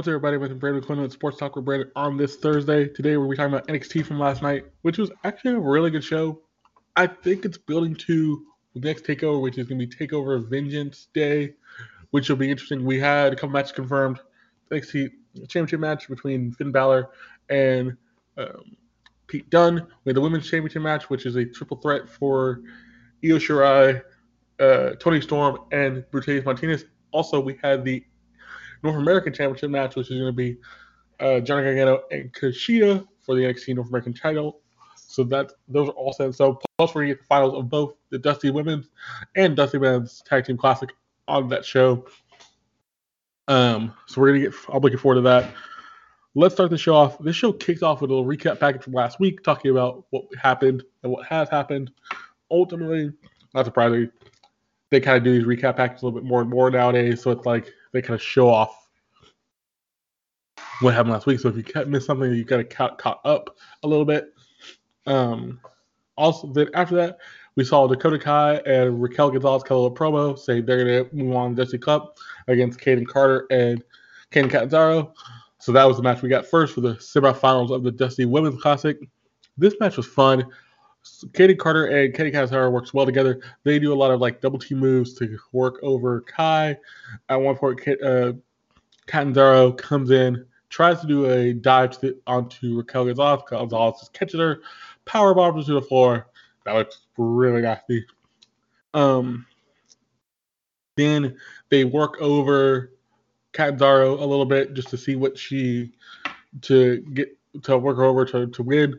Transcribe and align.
What's 0.00 0.08
everybody? 0.08 0.38
With 0.38 0.58
Brandon 0.58 0.82
Quinn 0.82 1.02
with 1.02 1.12
Sports 1.12 1.36
Talk 1.36 1.56
with 1.56 1.66
Brandon 1.66 1.90
on 1.94 2.16
this 2.16 2.36
Thursday. 2.36 2.88
Today, 2.88 3.18
we're 3.18 3.36
talking 3.36 3.52
about 3.52 3.68
NXT 3.68 4.06
from 4.06 4.18
last 4.18 4.40
night, 4.40 4.64
which 4.80 4.96
was 4.96 5.10
actually 5.24 5.52
a 5.52 5.60
really 5.60 5.90
good 5.90 6.02
show. 6.02 6.40
I 6.96 7.06
think 7.06 7.44
it's 7.44 7.58
building 7.58 7.94
to 7.96 8.46
the 8.72 8.80
next 8.80 9.04
takeover, 9.04 9.42
which 9.42 9.58
is 9.58 9.66
going 9.66 9.78
to 9.78 9.86
be 9.86 9.94
Takeover 9.94 10.42
Vengeance 10.48 11.08
Day, 11.12 11.52
which 12.12 12.30
will 12.30 12.36
be 12.36 12.50
interesting. 12.50 12.82
We 12.82 12.98
had 12.98 13.34
a 13.34 13.36
couple 13.36 13.50
matches 13.50 13.72
confirmed. 13.72 14.20
NXT 14.70 15.10
Championship 15.48 15.80
match 15.80 16.08
between 16.08 16.52
Finn 16.52 16.72
Balor 16.72 17.10
and 17.50 17.94
um, 18.38 18.78
Pete 19.26 19.50
Dunne. 19.50 19.86
We 20.04 20.10
had 20.10 20.16
the 20.16 20.22
Women's 20.22 20.48
Championship 20.48 20.80
match, 20.80 21.10
which 21.10 21.26
is 21.26 21.36
a 21.36 21.44
triple 21.44 21.76
threat 21.76 22.08
for 22.08 22.62
Io 23.22 23.36
Shirai, 23.36 24.00
uh, 24.60 24.92
Toni 24.92 25.20
Storm, 25.20 25.58
and 25.72 26.06
Mercedes 26.10 26.46
Martinez. 26.46 26.86
Also, 27.12 27.38
we 27.38 27.58
had 27.62 27.84
the 27.84 28.02
North 28.82 28.96
American 28.96 29.32
Championship 29.32 29.70
match, 29.70 29.96
which 29.96 30.10
is 30.10 30.18
going 30.18 30.26
to 30.26 30.32
be 30.32 30.56
uh, 31.20 31.40
Johnny 31.40 31.64
Gargano 31.64 32.02
and 32.10 32.32
Kushida 32.32 33.06
for 33.24 33.34
the 33.34 33.42
NXT 33.42 33.76
North 33.76 33.88
American 33.88 34.14
title. 34.14 34.60
So 34.96 35.24
that 35.24 35.52
those 35.68 35.88
are 35.88 35.92
all 35.92 36.12
set. 36.12 36.34
So 36.34 36.60
plus 36.78 36.94
we're 36.94 37.02
gonna 37.02 37.14
get 37.14 37.20
the 37.20 37.26
finals 37.26 37.54
of 37.54 37.68
both 37.68 37.94
the 38.10 38.18
Dusty 38.18 38.50
Women's 38.50 38.90
and 39.34 39.56
Dusty 39.56 39.78
Men's 39.78 40.22
Tag 40.24 40.44
Team 40.44 40.56
Classic 40.56 40.90
on 41.26 41.48
that 41.48 41.64
show. 41.64 42.06
Um, 43.48 43.92
so 44.06 44.20
we're 44.20 44.28
gonna 44.28 44.44
get. 44.44 44.54
I'm 44.72 44.80
looking 44.80 44.98
forward 44.98 45.16
to 45.16 45.20
that. 45.22 45.52
Let's 46.36 46.54
start 46.54 46.70
the 46.70 46.78
show 46.78 46.94
off. 46.94 47.18
This 47.18 47.34
show 47.34 47.52
kicks 47.52 47.82
off 47.82 48.00
with 48.00 48.10
a 48.10 48.14
little 48.14 48.28
recap 48.28 48.60
package 48.60 48.84
from 48.84 48.92
last 48.92 49.18
week, 49.18 49.42
talking 49.42 49.72
about 49.72 50.04
what 50.10 50.24
happened 50.40 50.84
and 51.02 51.10
what 51.10 51.26
has 51.26 51.48
happened. 51.48 51.90
Ultimately, 52.48 53.12
not 53.52 53.64
surprisingly, 53.64 54.10
they 54.90 55.00
kind 55.00 55.16
of 55.16 55.24
do 55.24 55.32
these 55.32 55.44
recap 55.44 55.76
packages 55.76 56.02
a 56.02 56.06
little 56.06 56.20
bit 56.20 56.28
more 56.28 56.40
and 56.40 56.50
more 56.50 56.70
nowadays. 56.70 57.20
So 57.20 57.32
it's 57.32 57.46
like 57.46 57.72
they 57.92 58.02
kind 58.02 58.14
of 58.14 58.22
show 58.22 58.48
off 58.48 58.88
what 60.80 60.94
happened 60.94 61.12
last 61.12 61.26
week. 61.26 61.40
So 61.40 61.48
if 61.48 61.56
you 61.56 61.84
missed 61.86 62.06
something, 62.06 62.32
you 62.32 62.44
got 62.44 62.58
to 62.58 62.64
caught, 62.64 62.98
caught 62.98 63.20
up 63.24 63.56
a 63.82 63.88
little 63.88 64.04
bit. 64.04 64.32
Um, 65.06 65.60
also, 66.16 66.52
then 66.52 66.68
after 66.74 66.94
that, 66.96 67.18
we 67.56 67.64
saw 67.64 67.86
Dakota 67.86 68.18
Kai 68.18 68.56
and 68.66 69.02
Raquel 69.02 69.30
Gonzalez 69.30 69.62
cut 69.62 69.74
a 69.74 69.90
promo 69.90 70.38
saying 70.38 70.66
they're 70.66 70.84
going 70.84 71.08
to 71.08 71.16
move 71.16 71.36
on 71.36 71.54
to 71.54 71.62
Dusty 71.62 71.78
Cup 71.78 72.18
against 72.48 72.78
Kayden 72.78 73.06
Carter 73.06 73.46
and 73.50 73.82
Kaiden 74.30 74.50
Catanzaro. 74.50 75.12
So 75.58 75.72
that 75.72 75.84
was 75.84 75.96
the 75.96 76.02
match 76.02 76.22
we 76.22 76.28
got 76.28 76.46
first 76.46 76.74
for 76.74 76.80
the 76.80 76.94
semifinals 76.94 77.70
of 77.70 77.82
the 77.82 77.90
Dusty 77.90 78.24
Women's 78.24 78.60
Classic. 78.62 78.98
This 79.58 79.74
match 79.80 79.96
was 79.96 80.06
fun. 80.06 80.46
Kayden 81.04 81.58
Carter 81.58 81.86
and 81.86 82.14
Katie 82.14 82.30
Catanzaro 82.30 82.70
works 82.70 82.92
well 82.92 83.06
together. 83.06 83.40
They 83.64 83.78
do 83.78 83.92
a 83.92 83.94
lot 83.94 84.10
of 84.10 84.20
like 84.20 84.40
double 84.40 84.58
team 84.58 84.78
moves 84.78 85.14
to 85.14 85.38
work 85.52 85.78
over 85.82 86.22
Kai. 86.22 86.76
At 87.28 87.36
one 87.36 87.56
point, 87.56 87.80
uh, 88.02 88.32
Catanzaro 89.06 89.72
comes 89.72 90.10
in, 90.10 90.44
tries 90.68 91.00
to 91.00 91.06
do 91.06 91.26
a 91.26 91.52
dive 91.52 91.92
to 91.92 92.00
the, 92.00 92.18
onto 92.26 92.76
Raquel 92.76 93.06
Gonzalez. 93.06 93.42
Gonzalez 93.48 94.10
catches 94.12 94.40
her, 94.40 94.60
power 95.04 95.34
bombs 95.34 95.66
her 95.66 95.74
to 95.74 95.80
the 95.80 95.86
floor. 95.86 96.28
That 96.64 96.74
looks 96.74 97.06
really 97.16 97.62
nasty. 97.62 98.04
Um, 98.92 99.46
then 100.96 101.36
they 101.70 101.84
work 101.84 102.20
over 102.20 102.92
Catanzaro 103.52 104.22
a 104.22 104.26
little 104.26 104.44
bit 104.44 104.74
just 104.74 104.88
to 104.88 104.98
see 104.98 105.16
what 105.16 105.38
she 105.38 105.92
to 106.62 107.00
get 107.14 107.36
to 107.62 107.78
work 107.78 107.98
over 107.98 108.24
to, 108.24 108.46
to 108.46 108.62
win. 108.62 108.98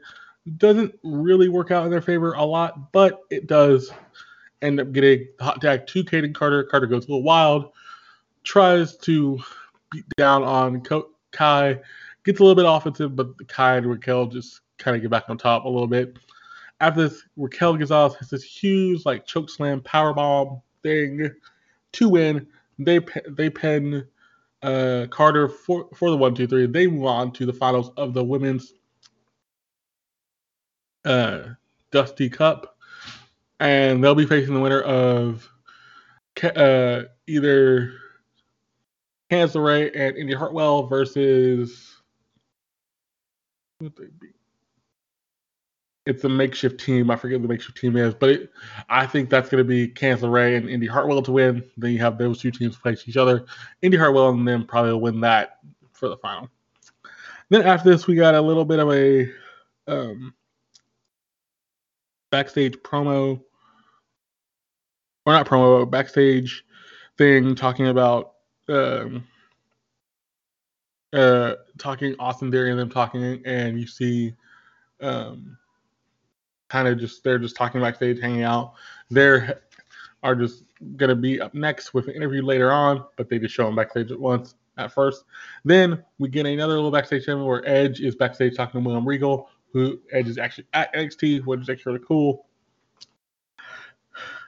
Doesn't 0.57 0.97
really 1.03 1.49
work 1.49 1.71
out 1.71 1.85
in 1.85 1.91
their 1.91 2.01
favor 2.01 2.33
a 2.33 2.43
lot, 2.43 2.91
but 2.91 3.21
it 3.29 3.47
does 3.47 3.91
end 4.61 4.79
up 4.79 4.91
getting 4.91 5.27
the 5.37 5.43
hot 5.43 5.61
tag 5.61 5.85
to 5.87 6.03
Kayden 6.03 6.33
Carter. 6.33 6.63
Carter 6.63 6.87
goes 6.87 7.05
a 7.05 7.09
little 7.09 7.23
wild, 7.23 7.71
tries 8.43 8.97
to 8.97 9.39
beat 9.91 10.05
down 10.17 10.43
on 10.43 10.81
Kai, 11.31 11.79
gets 12.23 12.39
a 12.39 12.43
little 12.43 12.55
bit 12.55 12.65
offensive, 12.67 13.15
but 13.15 13.47
Kai 13.47 13.77
and 13.77 13.85
Raquel 13.85 14.25
just 14.25 14.61
kind 14.77 14.95
of 14.95 15.01
get 15.01 15.11
back 15.11 15.25
on 15.29 15.37
top 15.37 15.65
a 15.65 15.69
little 15.69 15.87
bit. 15.87 16.17
After 16.79 17.07
this, 17.07 17.23
Raquel 17.37 17.77
Gonzalez 17.77 18.15
has 18.15 18.29
this 18.29 18.43
huge 18.43 19.05
like 19.05 19.25
choke 19.25 19.49
slam 19.49 19.81
power 19.81 20.59
thing 20.81 21.29
to 21.91 22.09
win. 22.09 22.47
They 22.79 22.99
they 23.29 23.51
pin 23.51 24.07
uh, 24.63 25.05
Carter 25.11 25.47
for 25.47 25.87
for 25.95 26.09
the 26.09 26.17
one 26.17 26.33
two 26.33 26.47
three. 26.47 26.65
They 26.65 26.87
move 26.87 27.05
on 27.05 27.31
to 27.33 27.45
the 27.45 27.53
finals 27.53 27.91
of 27.97 28.13
the 28.15 28.23
women's 28.23 28.73
uh, 31.05 31.41
Dusty 31.91 32.29
Cup, 32.29 32.77
and 33.59 34.03
they'll 34.03 34.15
be 34.15 34.25
facing 34.25 34.53
the 34.53 34.59
winner 34.59 34.81
of 34.81 35.47
uh, 36.43 37.03
either 37.27 37.93
Candice 39.29 39.55
LeRae 39.55 39.91
and 39.95 40.17
Indy 40.17 40.33
Hartwell 40.33 40.87
versus 40.87 41.95
what 43.79 43.95
they 43.95 44.05
be? 44.19 44.27
It's 46.05 46.23
a 46.23 46.29
makeshift 46.29 46.79
team. 46.79 47.11
I 47.11 47.15
forget 47.15 47.41
the 47.41 47.47
makeshift 47.47 47.77
team 47.77 47.95
is, 47.95 48.13
but 48.15 48.29
it, 48.29 48.51
I 48.89 49.05
think 49.05 49.29
that's 49.29 49.49
going 49.49 49.63
to 49.63 49.67
be 49.67 49.87
Candice 49.87 50.21
LeRae 50.21 50.57
and 50.57 50.69
Indy 50.69 50.87
Hartwell 50.87 51.21
to 51.21 51.31
win. 51.31 51.63
Then 51.77 51.91
you 51.91 51.99
have 51.99 52.17
those 52.17 52.39
two 52.39 52.51
teams 52.51 52.75
face 52.75 53.03
each 53.07 53.17
other. 53.17 53.45
Indy 53.81 53.97
Hartwell 53.97 54.29
and 54.29 54.47
them 54.47 54.65
probably 54.65 54.91
will 54.91 55.01
win 55.01 55.21
that 55.21 55.59
for 55.93 56.09
the 56.09 56.17
final. 56.17 56.49
Then 57.49 57.61
after 57.61 57.89
this, 57.91 58.07
we 58.07 58.15
got 58.15 58.33
a 58.33 58.41
little 58.41 58.65
bit 58.65 58.79
of 58.79 58.91
a 58.91 59.31
um, 59.87 60.33
backstage 62.31 62.75
promo, 62.77 63.41
or 65.25 65.33
not 65.33 65.47
promo, 65.47 65.89
backstage 65.89 66.65
thing 67.17 67.53
talking 67.55 67.87
about 67.87 68.33
um, 68.69 69.27
uh, 71.13 71.55
talking 71.77 72.15
Austin 72.19 72.51
Theory 72.51 72.71
and 72.71 72.79
them 72.79 72.89
talking, 72.89 73.41
and 73.45 73.79
you 73.79 73.85
see 73.85 74.33
um, 75.01 75.57
kind 76.69 76.87
of 76.87 76.97
just 76.97 77.23
they're 77.23 77.39
just 77.39 77.55
talking 77.55 77.81
backstage, 77.81 78.19
hanging 78.19 78.43
out. 78.43 78.73
They 79.09 79.53
are 80.23 80.35
just 80.35 80.63
gonna 80.95 81.15
be 81.15 81.41
up 81.41 81.53
next 81.53 81.93
with 81.93 82.07
an 82.07 82.15
interview 82.15 82.43
later 82.43 82.71
on, 82.71 83.03
but 83.17 83.29
they 83.29 83.39
just 83.39 83.53
show 83.53 83.65
them 83.65 83.75
backstage 83.75 84.11
at 84.11 84.19
once 84.19 84.55
at 84.77 84.91
first. 84.91 85.25
Then 85.65 86.03
we 86.17 86.29
get 86.29 86.45
another 86.45 86.75
little 86.75 86.91
backstage 86.91 87.25
segment 87.25 87.47
where 87.47 87.67
Edge 87.67 87.99
is 87.99 88.15
backstage 88.15 88.55
talking 88.55 88.81
to 88.81 88.85
William 88.85 89.07
Regal, 89.07 89.49
who 89.73 89.99
Edge 90.11 90.27
is 90.27 90.37
actually 90.37 90.65
at 90.73 90.93
NXT, 90.93 91.45
which 91.45 91.61
is 91.61 91.69
actually 91.69 91.93
really 91.93 92.05
cool. 92.07 92.45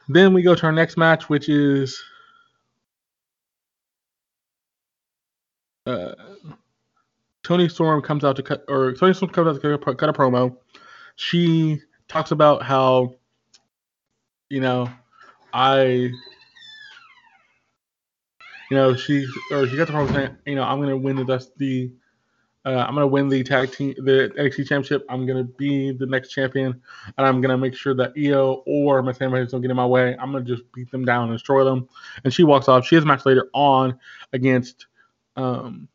Then 0.09 0.33
we 0.33 0.41
go 0.41 0.53
to 0.53 0.65
our 0.65 0.71
next 0.71 0.97
match, 0.97 1.29
which 1.29 1.47
is 1.47 2.01
uh, 5.85 6.13
Toni 7.43 7.69
Storm 7.69 8.01
comes 8.01 8.23
out 8.23 8.35
to 8.35 8.43
cut, 8.43 8.65
or 8.67 8.93
Toni 8.93 9.13
Storm 9.13 9.31
comes 9.31 9.47
out 9.47 9.61
to 9.61 9.77
cut, 9.77 9.97
cut 9.97 10.09
a 10.09 10.13
promo. 10.13 10.55
She 11.15 11.81
talks 12.07 12.31
about 12.31 12.63
how, 12.63 13.15
you 14.49 14.59
know, 14.59 14.89
I, 15.53 15.83
you 15.83 16.11
know, 18.71 18.95
she 18.95 19.25
or 19.51 19.67
she 19.67 19.77
got 19.77 19.87
the 19.87 19.93
promo 19.93 20.11
saying, 20.11 20.37
you 20.45 20.55
know, 20.55 20.63
I'm 20.63 20.81
gonna 20.81 20.97
win 20.97 21.15
the 21.15 21.23
Dusty 21.23 21.93
uh, 22.65 22.85
I'm 22.87 22.93
gonna 22.93 23.07
win 23.07 23.27
the 23.27 23.43
tag 23.43 23.71
team, 23.73 23.93
the 23.97 24.31
NXT 24.37 24.67
championship. 24.67 25.05
I'm 25.09 25.25
gonna 25.25 25.43
be 25.43 25.91
the 25.91 26.05
next 26.05 26.29
champion, 26.29 26.81
and 27.17 27.27
I'm 27.27 27.41
gonna 27.41 27.57
make 27.57 27.75
sure 27.75 27.93
that 27.95 28.13
Io 28.17 28.63
or 28.65 29.01
my 29.03 29.11
family 29.11 29.45
don't 29.45 29.61
get 29.61 29.69
in 29.69 29.75
my 29.75 29.85
way. 29.85 30.15
I'm 30.17 30.31
gonna 30.31 30.45
just 30.45 30.63
beat 30.71 30.89
them 30.89 31.03
down 31.03 31.27
and 31.27 31.33
destroy 31.33 31.65
them. 31.65 31.89
And 32.23 32.33
she 32.33 32.43
walks 32.43 32.69
off. 32.69 32.85
She 32.85 32.95
has 32.95 33.03
a 33.03 33.07
match 33.07 33.25
later 33.25 33.49
on 33.53 33.99
against 34.31 34.85
um, 35.35 35.89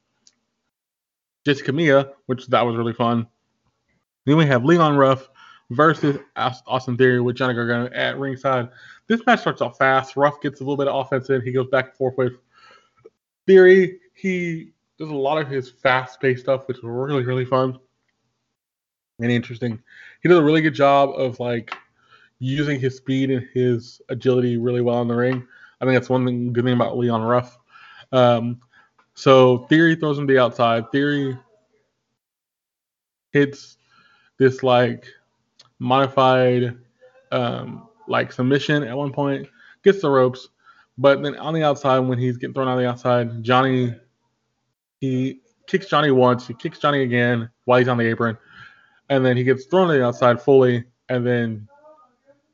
Jessi 1.46 1.64
Kamea, 1.64 2.12
which 2.26 2.46
that 2.48 2.66
was 2.66 2.76
really 2.76 2.92
fun. 2.92 3.26
Then 4.26 4.36
we 4.36 4.44
have 4.44 4.64
Leon 4.64 4.96
Ruff 4.96 5.30
versus 5.70 6.18
Austin 6.36 6.98
Theory 6.98 7.20
with 7.22 7.36
Johnny 7.36 7.54
Gargano 7.54 7.88
at 7.94 8.18
ringside. 8.18 8.68
This 9.06 9.24
match 9.24 9.40
starts 9.40 9.62
off 9.62 9.78
fast. 9.78 10.16
Ruff 10.16 10.42
gets 10.42 10.60
a 10.60 10.64
little 10.64 10.76
bit 10.76 10.88
of 10.88 10.96
offense 10.96 11.30
in. 11.30 11.40
He 11.40 11.52
goes 11.52 11.68
back 11.68 11.86
and 11.86 11.96
forth 11.96 12.18
with 12.18 12.34
Theory. 13.46 14.00
He 14.14 14.72
does 14.98 15.08
a 15.08 15.14
lot 15.14 15.40
of 15.40 15.48
his 15.48 15.70
fast 15.70 16.20
paced 16.20 16.42
stuff, 16.42 16.66
which 16.68 16.78
is 16.78 16.84
really, 16.84 17.24
really 17.24 17.44
fun 17.44 17.78
and 19.20 19.30
interesting. 19.30 19.80
He 20.22 20.28
does 20.28 20.38
a 20.38 20.44
really 20.44 20.60
good 20.60 20.74
job 20.74 21.10
of 21.10 21.38
like, 21.40 21.74
using 22.40 22.78
his 22.78 22.96
speed 22.96 23.30
and 23.30 23.46
his 23.52 24.00
agility 24.08 24.56
really 24.56 24.80
well 24.80 25.02
in 25.02 25.08
the 25.08 25.14
ring. 25.14 25.46
I 25.80 25.84
think 25.84 25.94
that's 25.94 26.08
one 26.08 26.24
thing 26.24 26.52
good 26.52 26.64
thing 26.64 26.74
about 26.74 26.96
Leon 26.96 27.22
Ruff. 27.22 27.58
Um, 28.12 28.60
so 29.14 29.58
Theory 29.68 29.96
throws 29.96 30.18
him 30.18 30.26
to 30.26 30.32
the 30.32 30.40
outside. 30.40 30.90
Theory 30.92 31.36
hits 33.32 33.76
this 34.38 34.62
like 34.62 35.06
modified 35.80 36.76
um, 37.32 37.88
like 38.06 38.32
submission 38.32 38.84
at 38.84 38.96
one 38.96 39.12
point, 39.12 39.48
gets 39.82 40.00
the 40.00 40.08
ropes, 40.08 40.48
but 40.96 41.22
then 41.22 41.36
on 41.36 41.54
the 41.54 41.62
outside 41.64 41.98
when 41.98 42.18
he's 42.18 42.36
getting 42.36 42.54
thrown 42.54 42.68
on 42.68 42.78
the 42.78 42.88
outside, 42.88 43.42
Johnny 43.42 43.94
he 45.00 45.40
kicks 45.66 45.86
Johnny 45.86 46.10
once, 46.10 46.46
he 46.46 46.54
kicks 46.54 46.78
Johnny 46.78 47.02
again 47.02 47.50
while 47.64 47.78
he's 47.78 47.88
on 47.88 47.98
the 47.98 48.06
apron, 48.06 48.36
and 49.08 49.24
then 49.24 49.36
he 49.36 49.44
gets 49.44 49.66
thrown 49.66 49.88
to 49.88 49.94
the 49.94 50.04
outside 50.04 50.40
fully, 50.40 50.84
and 51.08 51.26
then 51.26 51.68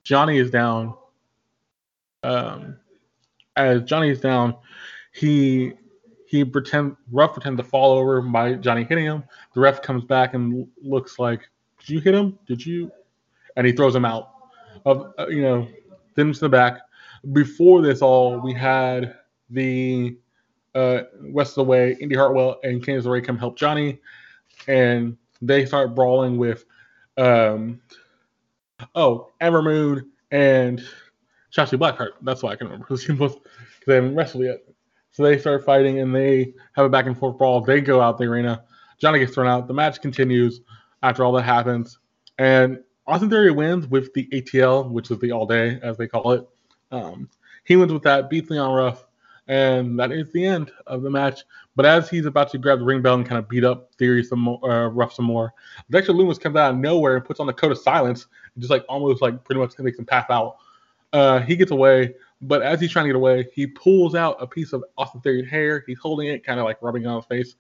Johnny 0.03 0.39
is 0.39 0.51
down. 0.51 0.95
Um, 2.23 2.77
as 3.57 3.83
Johnny 3.83 4.11
is 4.11 4.21
down, 4.21 4.57
he 5.13 5.73
he 6.27 6.45
pretend 6.45 6.97
Ruff 7.13 7.33
pretends 7.33 7.61
to 7.61 7.65
fall 7.65 7.97
over 7.97 8.21
by 8.21 8.55
Johnny 8.55 8.85
hitting 8.85 9.05
him. 9.05 9.25
The 9.55 9.61
ref 9.61 9.83
comes 9.83 10.05
back 10.05 10.35
and 10.35 10.67
looks 10.83 11.19
like, 11.19 11.49
"Did 11.79 11.89
you 11.91 12.01
hit 12.01 12.15
him? 12.15 12.39
Did 12.47 12.65
you?" 12.65 12.91
And 13.57 13.67
he 13.67 13.73
throws 13.73 13.95
him 13.95 14.05
out. 14.05 14.31
Of 14.85 15.13
uh, 15.19 15.29
you 15.29 15.43
know, 15.43 15.69
then 16.15 16.33
to 16.33 16.41
the 16.41 16.49
back. 16.49 16.81
Before 17.33 17.81
this 17.81 18.03
all, 18.03 18.41
we 18.41 18.53
had 18.53 19.15
the 19.49 20.17
uh, 20.75 21.03
West 21.23 21.53
of 21.53 21.55
the 21.57 21.65
Way, 21.65 21.97
Indy 22.01 22.17
Hartwell, 22.17 22.59
and 22.63 22.85
Candice 22.85 23.05
LeRae 23.05 23.25
come 23.25 23.39
help 23.39 23.57
Johnny, 23.57 24.01
and 24.67 25.17
they 25.41 25.67
start 25.67 25.95
brawling 25.95 26.37
with, 26.37 26.65
um, 27.17 27.81
oh, 28.95 29.31
Ember 29.41 29.63
Moon 29.63 30.11
and 30.31 30.83
Shotzi 31.55 31.79
Blackheart. 31.79 32.13
That's 32.23 32.43
why 32.43 32.53
I 32.53 32.57
can 32.57 32.67
remember 32.67 32.87
because 32.87 33.07
they 33.87 33.95
haven't 33.95 34.15
wrestled 34.15 34.45
yet. 34.45 34.65
So 35.13 35.23
they 35.23 35.39
start 35.39 35.65
fighting 35.65 36.01
and 36.01 36.13
they 36.15 36.55
have 36.73 36.85
a 36.85 36.89
back 36.89 37.07
and 37.07 37.17
forth 37.17 37.39
brawl. 37.39 37.61
They 37.61 37.81
go 37.81 38.01
out 38.01 38.19
the 38.19 38.25
arena. 38.25 38.65
Johnny 38.99 39.21
gets 39.21 39.35
thrown 39.35 39.47
out. 39.47 39.69
The 39.69 39.75
match 39.75 40.01
continues 40.01 40.61
after 41.05 41.25
all 41.25 41.33
that 41.33 41.43
happens, 41.43 41.99
and 42.39 42.81
Austin 43.07 43.29
Theory 43.29 43.51
wins 43.51 43.87
with 43.87 44.13
the 44.15 44.27
ATL, 44.33 44.91
which 44.91 45.11
is 45.11 45.19
the 45.19 45.31
All 45.31 45.47
Day 45.47 45.79
as 45.83 45.97
they 45.99 46.09
call 46.09 46.33
it. 46.33 46.49
Um, 46.91 47.29
he 47.65 47.77
wins 47.77 47.93
with 47.93 48.03
that, 48.05 48.31
beats 48.31 48.51
Leon 48.51 48.73
Ruff, 48.73 49.04
and 49.49 49.99
that 49.99 50.11
is 50.13 50.33
the 50.33 50.45
end 50.45 50.71
of 50.87 51.03
the 51.03 51.11
match. 51.11 51.43
But 51.77 51.87
as 51.87 52.09
he's 52.09 52.27
about 52.27 52.51
to 52.53 52.59
grab 52.59 52.79
the 52.79 52.85
ring 52.85 53.03
bell 53.03 53.15
and 53.15 53.27
kind 53.27 53.39
of 53.39 53.49
beat 53.49 53.65
up 53.65 53.95
Theory 53.95 54.23
some 54.23 54.41
more, 54.41 54.71
uh, 54.71 54.89
Ruff 54.89 55.13
some 55.13 55.25
more, 55.25 55.53
Dexter 55.91 56.13
Lumis 56.13 56.41
comes 56.41 56.57
out 56.57 56.73
of 56.73 56.79
nowhere 56.79 57.17
and 57.17 57.25
puts 57.25 57.41
on 57.41 57.47
the 57.47 57.53
code 57.53 57.73
of 57.73 57.79
silence, 57.79 58.27
and 58.55 58.63
just 58.63 58.71
like 58.71 58.85
almost 58.89 59.23
like 59.23 59.45
pretty 59.45 59.61
much 59.61 59.79
makes 59.79 59.99
him 59.99 60.07
pass 60.07 60.27
out. 60.31 60.57
Uh, 61.13 61.41
he 61.41 61.57
gets 61.57 61.71
away, 61.71 62.15
but 62.43 62.63
as 62.63 62.81
he's 62.81 62.91
trying 62.91 63.05
to 63.05 63.09
get 63.09 63.17
away, 63.17 63.49
he 63.55 63.67
pulls 63.67 64.15
out 64.15 64.37
a 64.41 64.47
piece 64.47 64.73
of 64.73 64.85
Austin 64.99 65.21
Theory's 65.21 65.49
hair. 65.49 65.85
He's 65.87 65.99
holding 65.99 66.29
it, 66.29 66.45
kind 66.45 66.59
of 66.59 66.65
like 66.65 66.81
rubbing 66.83 67.03
it 67.03 67.07
on 67.07 67.17
his 67.17 67.27
face. 67.27 67.55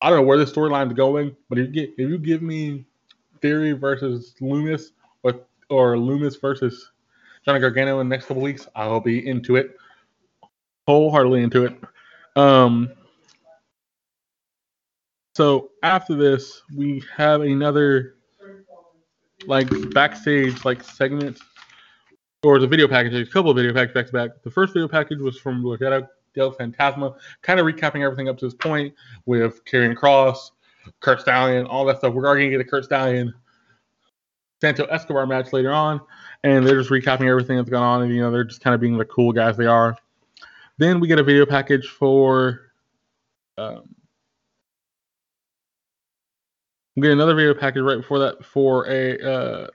I 0.00 0.10
don't 0.10 0.20
know 0.20 0.26
where 0.26 0.38
this 0.38 0.52
storyline 0.52 0.88
is 0.88 0.94
going, 0.94 1.36
but 1.48 1.58
if 1.58 1.68
you, 1.68 1.72
get, 1.72 1.90
if 1.90 2.10
you 2.10 2.18
give 2.18 2.42
me 2.42 2.84
Theory 3.40 3.72
versus 3.72 4.34
Lumis 4.40 4.90
or 5.22 5.34
or 5.68 5.96
Lumis 5.96 6.40
versus 6.40 6.90
Johnny 7.44 7.60
Gargano 7.60 8.00
in 8.00 8.08
the 8.08 8.14
next 8.14 8.26
couple 8.26 8.42
weeks, 8.42 8.68
I'll 8.74 9.00
be 9.00 9.26
into 9.26 9.56
it 9.56 9.76
wholeheartedly 10.86 11.42
into 11.42 11.64
it. 11.64 11.74
Um, 12.36 12.90
so 15.34 15.70
after 15.82 16.14
this, 16.14 16.62
we 16.76 17.02
have 17.16 17.42
another 17.42 18.16
like 19.46 19.68
backstage 19.92 20.64
like 20.64 20.82
segment 20.82 21.38
or 22.44 22.58
the 22.58 22.66
video 22.66 22.88
package, 22.88 23.14
a 23.14 23.30
couple 23.30 23.50
of 23.50 23.56
video 23.56 23.72
packages 23.72 23.94
back 23.94 24.06
to 24.06 24.12
back. 24.12 24.42
The 24.42 24.50
first 24.50 24.72
video 24.72 24.88
package 24.88 25.20
was 25.20 25.38
from 25.38 25.62
Legado 25.62 26.06
del 26.34 26.52
Fantasma, 26.52 27.14
kind 27.42 27.60
of 27.60 27.66
recapping 27.66 28.04
everything 28.04 28.28
up 28.28 28.38
to 28.38 28.46
this 28.46 28.54
point 28.54 28.94
with 29.26 29.64
Karrion 29.64 29.94
Kross, 29.94 30.50
Curt 31.00 31.20
Stallion, 31.20 31.66
all 31.66 31.84
that 31.86 31.98
stuff. 31.98 32.14
We're 32.14 32.22
going 32.22 32.40
to 32.40 32.50
get 32.50 32.60
a 32.60 32.68
Curt 32.68 32.84
Stallion 32.84 33.32
Santo 34.60 34.84
Escobar 34.86 35.26
match 35.26 35.52
later 35.52 35.72
on, 35.72 36.00
and 36.44 36.66
they're 36.66 36.78
just 36.78 36.90
recapping 36.90 37.28
everything 37.28 37.56
that's 37.56 37.70
gone 37.70 37.82
on, 37.82 38.02
and 38.02 38.14
you 38.14 38.20
know 38.20 38.30
they're 38.30 38.44
just 38.44 38.60
kind 38.60 38.74
of 38.74 38.80
being 38.80 38.98
the 38.98 39.04
cool 39.04 39.32
guys 39.32 39.56
they 39.56 39.66
are. 39.66 39.96
Then 40.78 41.00
we 41.00 41.08
get 41.08 41.18
a 41.18 41.22
video 41.22 41.46
package 41.46 41.88
for. 41.88 42.72
Um, 43.58 43.94
we 46.96 47.02
get 47.02 47.12
another 47.12 47.34
video 47.34 47.54
package 47.54 47.82
right 47.82 47.98
before 47.98 48.18
that 48.18 48.44
for 48.44 48.88
a 48.88 49.18
uh, 49.20 49.66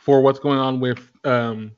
for 0.00 0.20
what's 0.20 0.38
going 0.38 0.58
on 0.58 0.80
with 0.80 0.98
um, 1.24 1.72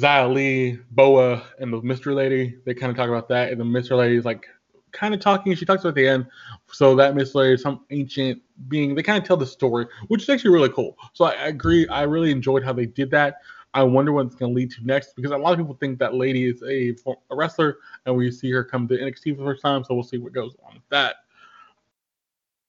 Xia 0.00 0.32
Li, 0.32 0.78
Boa, 0.90 1.42
and 1.58 1.72
the 1.72 1.80
Mystery 1.82 2.14
Lady. 2.14 2.58
They 2.64 2.74
kind 2.74 2.90
of 2.90 2.96
talk 2.96 3.08
about 3.08 3.28
that, 3.28 3.50
and 3.50 3.60
the 3.60 3.64
Mystery 3.64 3.96
Lady 3.96 4.16
is 4.16 4.24
like 4.24 4.46
kind 4.92 5.14
of 5.14 5.20
talking. 5.20 5.54
She 5.54 5.64
talks 5.64 5.84
about 5.84 5.94
the 5.94 6.06
end. 6.06 6.26
So 6.72 6.94
that 6.96 7.14
Mystery 7.14 7.42
Lady 7.42 7.54
is 7.54 7.62
some 7.62 7.84
ancient 7.90 8.42
being. 8.68 8.94
They 8.94 9.02
kind 9.02 9.20
of 9.20 9.26
tell 9.26 9.36
the 9.36 9.46
story, 9.46 9.86
which 10.08 10.22
is 10.22 10.28
actually 10.28 10.50
really 10.50 10.70
cool. 10.70 10.96
So 11.12 11.26
I, 11.26 11.32
I 11.32 11.46
agree. 11.48 11.86
I 11.88 12.02
really 12.02 12.30
enjoyed 12.30 12.64
how 12.64 12.72
they 12.72 12.86
did 12.86 13.10
that. 13.12 13.36
I 13.76 13.82
wonder 13.82 14.10
what 14.10 14.24
it's 14.24 14.34
going 14.34 14.52
to 14.52 14.56
lead 14.56 14.70
to 14.70 14.86
next 14.86 15.14
because 15.16 15.32
a 15.32 15.36
lot 15.36 15.52
of 15.52 15.58
people 15.58 15.76
think 15.78 15.98
that 15.98 16.14
lady 16.14 16.48
is 16.48 16.62
a, 16.62 16.96
a 17.30 17.36
wrestler, 17.36 17.76
and 18.06 18.16
we 18.16 18.30
see 18.30 18.50
her 18.50 18.64
come 18.64 18.88
to 18.88 18.94
NXT 18.96 19.36
for 19.36 19.42
the 19.42 19.50
first 19.50 19.60
time. 19.60 19.84
So 19.84 19.92
we'll 19.92 20.02
see 20.02 20.16
what 20.16 20.32
goes 20.32 20.56
on 20.66 20.72
with 20.72 20.88
that. 20.88 21.16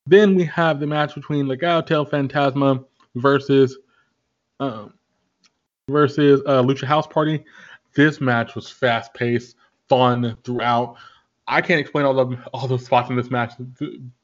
Then 0.06 0.36
we 0.36 0.44
have 0.44 0.82
the 0.82 0.88
match 0.88 1.16
between 1.16 1.46
Legado 1.46 1.86
del 1.86 2.06
Fantasma 2.06 2.84
versus 3.16 3.78
um, 4.60 4.96
versus 5.88 6.42
uh, 6.46 6.62
Lucha 6.62 6.84
House 6.84 7.08
Party. 7.08 7.42
This 7.94 8.20
match 8.20 8.54
was 8.54 8.70
fast 8.70 9.14
paced, 9.14 9.56
fun 9.88 10.36
throughout. 10.44 10.98
I 11.48 11.62
can't 11.62 11.80
explain 11.80 12.06
all 12.06 12.14
the 12.14 12.38
all 12.52 12.68
the 12.68 12.78
spots 12.78 13.10
in 13.10 13.16
this 13.16 13.32
match. 13.32 13.54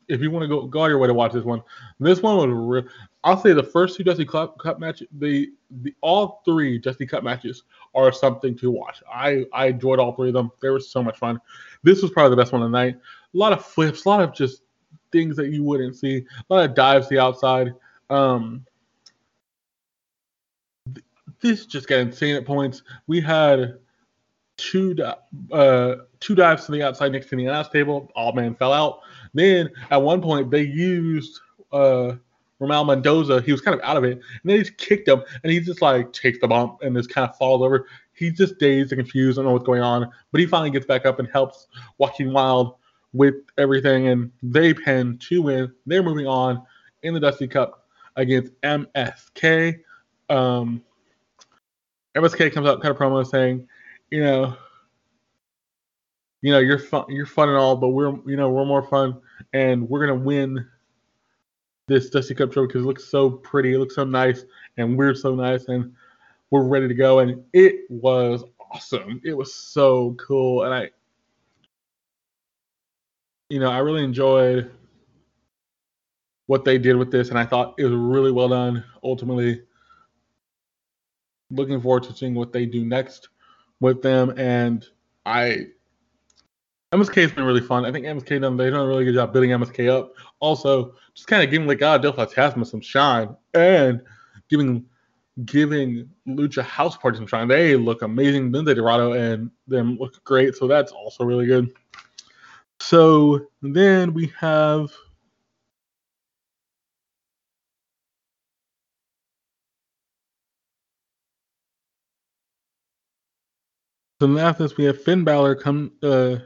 If 0.07 0.21
you 0.21 0.31
want 0.31 0.43
to 0.43 0.47
go 0.47 0.67
go 0.67 0.85
your 0.85 0.97
way 0.97 1.07
to 1.07 1.13
watch 1.13 1.33
this 1.33 1.43
one, 1.43 1.61
this 1.99 2.21
one 2.21 2.37
was 2.37 2.47
real. 2.49 2.91
I'll 3.23 3.39
say 3.39 3.53
the 3.53 3.63
first 3.63 3.95
two 3.95 4.03
Dusty 4.03 4.25
Cup, 4.25 4.57
Cup 4.59 4.79
matches, 4.79 5.07
the 5.19 5.51
the 5.81 5.93
all 6.01 6.41
three 6.45 6.77
Dusty 6.77 7.05
Cup 7.05 7.23
matches 7.23 7.63
are 7.95 8.11
something 8.11 8.57
to 8.57 8.71
watch. 8.71 9.01
I 9.11 9.45
I 9.53 9.67
enjoyed 9.67 9.99
all 9.99 10.13
three 10.13 10.29
of 10.29 10.33
them. 10.33 10.51
They 10.61 10.69
were 10.69 10.79
so 10.79 11.01
much 11.03 11.17
fun. 11.17 11.39
This 11.83 12.01
was 12.01 12.11
probably 12.11 12.31
the 12.31 12.41
best 12.41 12.51
one 12.51 12.61
of 12.61 12.71
the 12.71 12.77
night. 12.77 12.95
A 12.95 13.37
lot 13.37 13.53
of 13.53 13.65
flips, 13.65 14.05
a 14.05 14.09
lot 14.09 14.21
of 14.21 14.33
just 14.33 14.63
things 15.11 15.35
that 15.37 15.49
you 15.49 15.63
wouldn't 15.63 15.95
see. 15.95 16.25
A 16.49 16.53
lot 16.53 16.69
of 16.69 16.75
dives 16.75 17.07
to 17.07 17.15
the 17.15 17.21
outside. 17.21 17.73
Um, 18.09 18.65
this 21.39 21.65
just 21.65 21.87
got 21.87 21.99
insane 21.99 22.35
at 22.35 22.45
points. 22.45 22.83
We 23.07 23.21
had 23.21 23.77
two 24.57 24.95
uh, 25.51 25.95
two 26.19 26.35
dives 26.35 26.65
to 26.65 26.71
the 26.71 26.83
outside 26.83 27.11
next 27.11 27.29
to 27.29 27.35
the 27.35 27.45
announce 27.45 27.69
table. 27.69 28.11
All 28.15 28.33
man 28.33 28.55
fell 28.55 28.73
out. 28.73 28.99
Then 29.33 29.69
at 29.89 30.01
one 30.01 30.21
point 30.21 30.51
they 30.51 30.61
used 30.61 31.39
uh, 31.71 32.13
Romel 32.61 32.85
Mendoza. 32.85 33.41
He 33.41 33.51
was 33.51 33.61
kind 33.61 33.77
of 33.77 33.83
out 33.83 33.97
of 33.97 34.03
it, 34.03 34.13
and 34.13 34.21
then 34.43 34.57
he 34.57 34.63
just 34.63 34.77
kicked 34.77 35.07
him, 35.07 35.21
and 35.43 35.51
he 35.51 35.59
just 35.59 35.81
like 35.81 36.13
takes 36.13 36.39
the 36.39 36.47
bump 36.47 36.79
and 36.81 36.95
just 36.95 37.09
kind 37.09 37.29
of 37.29 37.35
falls 37.37 37.61
over. 37.61 37.87
He's 38.13 38.37
just 38.37 38.59
dazed 38.59 38.91
and 38.91 38.99
confused. 38.99 39.37
I 39.37 39.41
don't 39.41 39.49
know 39.49 39.53
what's 39.53 39.65
going 39.65 39.81
on, 39.81 40.09
but 40.31 40.39
he 40.39 40.45
finally 40.45 40.69
gets 40.69 40.85
back 40.85 41.05
up 41.05 41.19
and 41.19 41.27
helps 41.29 41.67
Joaquin 41.97 42.31
Wilde 42.31 42.75
with 43.13 43.35
everything, 43.57 44.07
and 44.07 44.31
they 44.41 44.73
pen 44.73 45.17
to 45.29 45.41
win. 45.41 45.71
They're 45.85 46.03
moving 46.03 46.27
on 46.27 46.63
in 47.03 47.13
the 47.13 47.19
Dusty 47.19 47.47
Cup 47.47 47.87
against 48.15 48.53
MSK. 48.61 49.79
Um, 50.29 50.83
MSK 52.15 52.53
comes 52.53 52.67
out 52.67 52.81
kind 52.81 52.91
of 52.91 52.97
promo 52.97 53.25
saying, 53.25 53.67
you 54.13 54.23
know, 54.23 54.55
you 56.43 56.51
know, 56.51 56.59
you're 56.59 56.77
fun, 56.77 57.05
you're 57.09 57.25
fun 57.25 57.49
and 57.49 57.57
all, 57.57 57.75
but 57.75 57.87
we're, 57.89 58.15
you 58.27 58.35
know, 58.35 58.47
we're 58.51 58.63
more 58.63 58.87
fun, 58.87 59.19
and 59.53 59.89
we're 59.89 60.05
gonna 60.05 60.19
win 60.19 60.67
this 61.87 62.11
Dusty 62.11 62.35
Cup 62.35 62.51
trophy 62.51 62.67
because 62.67 62.83
it 62.83 62.85
looks 62.85 63.05
so 63.05 63.31
pretty, 63.31 63.73
it 63.73 63.79
looks 63.79 63.95
so 63.95 64.03
nice, 64.03 64.45
and 64.77 64.95
we're 64.95 65.15
so 65.15 65.33
nice, 65.33 65.67
and 65.67 65.91
we're 66.51 66.61
ready 66.61 66.87
to 66.87 66.93
go. 66.93 67.19
And 67.19 67.43
it 67.53 67.89
was 67.89 68.43
awesome. 68.71 69.19
It 69.23 69.33
was 69.33 69.51
so 69.51 70.15
cool, 70.19 70.65
and 70.65 70.75
I, 70.75 70.91
you 73.49 73.59
know, 73.59 73.71
I 73.71 73.79
really 73.79 74.03
enjoyed 74.03 74.69
what 76.45 76.65
they 76.65 76.77
did 76.77 76.97
with 76.97 77.09
this, 77.09 77.29
and 77.29 77.39
I 77.39 77.45
thought 77.45 77.73
it 77.79 77.85
was 77.85 77.95
really 77.95 78.31
well 78.31 78.49
done. 78.49 78.83
Ultimately, 79.03 79.63
looking 81.49 81.81
forward 81.81 82.03
to 82.03 82.13
seeing 82.13 82.35
what 82.35 82.53
they 82.53 82.67
do 82.67 82.85
next 82.85 83.29
with 83.83 84.01
them, 84.01 84.33
and 84.37 84.85
I. 85.25 85.67
MSK 86.93 87.15
has 87.23 87.31
been 87.31 87.43
really 87.43 87.61
fun. 87.61 87.85
I 87.85 87.91
think 87.91 88.05
MSK 88.05 88.39
done 88.41 88.55
they 88.55 88.69
done 88.69 88.79
a 88.79 88.87
really 88.87 89.03
good 89.03 89.15
job 89.15 89.33
building 89.33 89.49
MSK 89.49 89.89
up. 89.89 90.13
Also, 90.39 90.95
just 91.13 91.27
kind 91.27 91.43
of 91.43 91.51
giving 91.51 91.67
Legado 91.67 92.01
del 92.01 92.13
Fantasma 92.13 92.65
some 92.65 92.81
shine 92.81 93.35
and 93.53 94.01
giving 94.49 94.85
giving 95.45 96.07
Lucha 96.27 96.61
House 96.61 96.95
Party 96.95 97.17
some 97.17 97.27
shine. 97.27 97.47
They 97.47 97.75
look 97.75 98.03
amazing. 98.03 98.51
Lince 98.51 98.75
Dorado 98.75 99.13
and 99.13 99.49
them 99.67 99.97
look 99.97 100.23
great, 100.23 100.55
so 100.55 100.67
that's 100.67 100.91
also 100.91 101.25
really 101.25 101.47
good. 101.47 101.73
So 102.79 103.47
then 103.61 104.13
we 104.13 104.31
have 104.39 104.91
So 114.23 114.27
then 114.33 114.45
after 114.45 114.63
this, 114.63 114.77
we 114.77 114.85
have 114.85 115.03
Finn 115.03 115.25
Balor 115.25 115.55
come, 115.55 115.91
uh, 116.01 116.37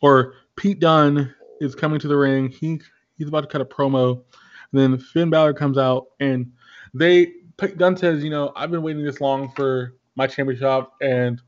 or 0.00 0.32
Pete 0.56 0.80
Dunne 0.80 1.34
is 1.60 1.74
coming 1.74 2.00
to 2.00 2.08
the 2.08 2.16
ring. 2.16 2.48
He 2.48 2.80
he's 3.18 3.28
about 3.28 3.42
to 3.42 3.48
cut 3.48 3.60
a 3.60 3.66
promo. 3.66 4.24
And 4.72 4.80
then 4.80 4.98
Finn 4.98 5.28
Balor 5.28 5.52
comes 5.52 5.76
out, 5.76 6.06
and 6.20 6.50
they 6.94 7.34
Pete 7.58 7.76
Dunne 7.76 7.98
says, 7.98 8.24
you 8.24 8.30
know, 8.30 8.50
I've 8.56 8.70
been 8.70 8.80
waiting 8.80 9.04
this 9.04 9.20
long 9.20 9.50
for 9.50 9.94
my 10.16 10.26
championship, 10.26 10.88
and 11.02 11.42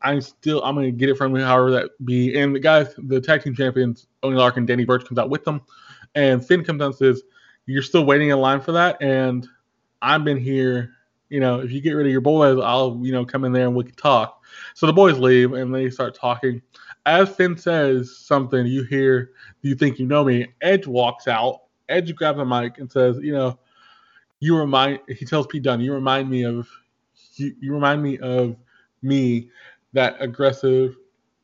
I'm 0.00 0.20
still 0.20 0.62
I'm 0.62 0.76
gonna 0.76 0.92
get 0.92 1.08
it 1.08 1.16
from 1.16 1.34
you, 1.34 1.42
however 1.42 1.72
that 1.72 1.90
be. 2.04 2.38
And 2.38 2.54
the 2.54 2.60
guys, 2.60 2.94
the 2.96 3.20
tag 3.20 3.42
team 3.42 3.56
champions, 3.56 4.06
Oney 4.22 4.36
Lorcan 4.36 4.58
and 4.58 4.66
Danny 4.68 4.84
Burch 4.84 5.04
comes 5.04 5.18
out 5.18 5.28
with 5.28 5.44
them, 5.44 5.60
and 6.14 6.46
Finn 6.46 6.62
comes 6.62 6.80
out 6.82 6.86
and 6.86 6.94
says, 6.94 7.24
"You're 7.66 7.82
still 7.82 8.04
waiting 8.04 8.28
in 8.28 8.38
line 8.38 8.60
for 8.60 8.70
that, 8.70 9.02
and 9.02 9.44
I've 10.02 10.22
been 10.22 10.38
here. 10.38 10.92
You 11.30 11.40
know, 11.40 11.58
if 11.58 11.72
you 11.72 11.80
get 11.80 11.94
rid 11.94 12.06
of 12.06 12.12
your 12.12 12.20
boys, 12.20 12.60
I'll 12.62 13.00
you 13.02 13.10
know 13.10 13.24
come 13.24 13.44
in 13.44 13.50
there 13.50 13.66
and 13.66 13.74
we 13.74 13.82
can 13.82 13.96
talk." 13.96 14.39
So 14.74 14.86
the 14.86 14.92
boys 14.92 15.18
leave 15.18 15.52
and 15.52 15.74
they 15.74 15.90
start 15.90 16.14
talking. 16.14 16.62
As 17.06 17.28
Finn 17.28 17.56
says 17.56 18.16
something, 18.16 18.66
you 18.66 18.84
hear, 18.84 19.32
"Do 19.62 19.68
you 19.68 19.74
think 19.74 19.98
you 19.98 20.06
know 20.06 20.24
me?" 20.24 20.46
Edge 20.60 20.86
walks 20.86 21.28
out. 21.28 21.62
Edge 21.88 22.14
grabs 22.14 22.38
the 22.38 22.44
mic 22.44 22.78
and 22.78 22.90
says, 22.90 23.18
"You 23.22 23.32
know, 23.32 23.58
you 24.40 24.56
remind." 24.56 25.00
He 25.08 25.24
tells 25.24 25.46
Pete 25.46 25.62
Dunne, 25.62 25.80
"You 25.80 25.94
remind 25.94 26.30
me 26.30 26.44
of." 26.44 26.68
You, 27.34 27.54
you 27.60 27.72
remind 27.72 28.02
me 28.02 28.18
of 28.18 28.56
me 29.02 29.50
that 29.92 30.16
aggressive, 30.20 30.96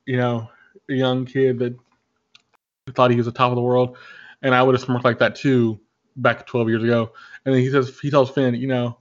you 0.04 0.16
know, 0.16 0.48
young 0.88 1.24
kid 1.24 1.58
that 1.58 1.74
thought 2.94 3.10
he 3.10 3.16
was 3.16 3.26
the 3.26 3.32
top 3.32 3.50
of 3.50 3.56
the 3.56 3.62
world, 3.62 3.96
and 4.42 4.54
I 4.54 4.62
would 4.62 4.74
have 4.74 4.82
smirked 4.82 5.04
like 5.04 5.18
that 5.18 5.34
too 5.34 5.80
back 6.16 6.46
12 6.46 6.68
years 6.68 6.82
ago. 6.82 7.12
And 7.44 7.54
then 7.54 7.62
he 7.62 7.70
says 7.70 7.98
he 8.00 8.10
tells 8.10 8.30
Finn, 8.30 8.54
you 8.54 8.66
know, 8.66 8.98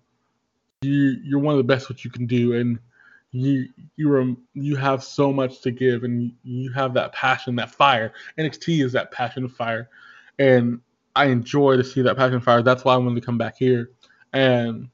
you 0.81 1.17
you're 1.23 1.39
one 1.39 1.53
of 1.53 1.57
the 1.57 1.63
best 1.63 1.89
what 1.89 2.03
you 2.03 2.11
can 2.11 2.25
do, 2.25 2.53
and 2.53 2.79
you 3.35 3.67
you 3.95 4.13
are 4.13 4.25
you 4.53 4.75
have 4.75 5.03
so 5.03 5.33
much 5.33 5.61
to 5.61 5.71
give, 5.71 6.03
and 6.03 6.31
you 6.43 6.71
have 6.73 6.93
that 6.93 7.13
passion, 7.13 7.55
that 7.57 7.71
fire. 7.71 8.13
NXT 8.37 8.83
is 8.83 8.93
that 8.93 9.11
passion 9.11 9.49
fire, 9.49 9.89
and 10.39 10.79
I 11.15 11.25
enjoy 11.25 11.77
to 11.77 11.83
see 11.83 12.01
that 12.01 12.17
passion 12.17 12.39
fire. 12.39 12.61
That's 12.61 12.85
why 12.85 12.93
I 12.93 12.97
wanted 12.97 13.19
to 13.19 13.25
come 13.25 13.37
back 13.37 13.55
here, 13.57 13.91
and 14.33 14.89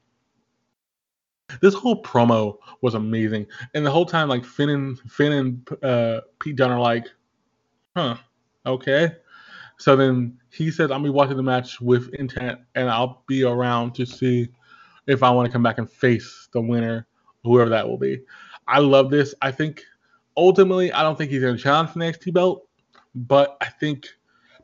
this 1.60 1.74
whole 1.74 2.02
promo 2.02 2.56
was 2.80 2.94
amazing, 2.94 3.46
and 3.74 3.84
the 3.84 3.90
whole 3.90 4.06
time, 4.06 4.28
like 4.28 4.44
Finn 4.44 4.70
and 4.70 4.98
Finn 5.00 5.32
and 5.32 5.84
uh, 5.84 6.20
Pete 6.40 6.56
Dunne 6.56 6.72
are 6.72 6.80
like, 6.80 7.06
"Huh, 7.96 8.16
okay." 8.66 9.12
So 9.78 9.96
then 9.96 10.38
he 10.50 10.70
says, 10.70 10.90
"I'll 10.90 11.00
be 11.00 11.10
watching 11.10 11.36
the 11.36 11.42
match 11.42 11.80
with 11.80 12.12
intent, 12.14 12.60
and 12.74 12.88
I'll 12.88 13.22
be 13.26 13.44
around 13.44 13.94
to 13.96 14.06
see 14.06 14.48
if 15.06 15.22
I 15.22 15.30
want 15.30 15.46
to 15.46 15.52
come 15.52 15.62
back 15.62 15.78
and 15.78 15.90
face 15.90 16.48
the 16.52 16.60
winner, 16.60 17.06
whoever 17.44 17.70
that 17.70 17.88
will 17.88 17.98
be." 17.98 18.20
I 18.68 18.78
love 18.78 19.10
this. 19.10 19.34
I 19.42 19.50
think 19.50 19.82
ultimately, 20.36 20.92
I 20.92 21.02
don't 21.02 21.16
think 21.16 21.30
he's 21.30 21.42
going 21.42 21.56
to 21.56 21.62
challenge 21.62 21.92
the 21.92 22.00
NXT 22.00 22.32
belt, 22.32 22.66
but 23.14 23.56
I 23.60 23.66
think 23.66 24.06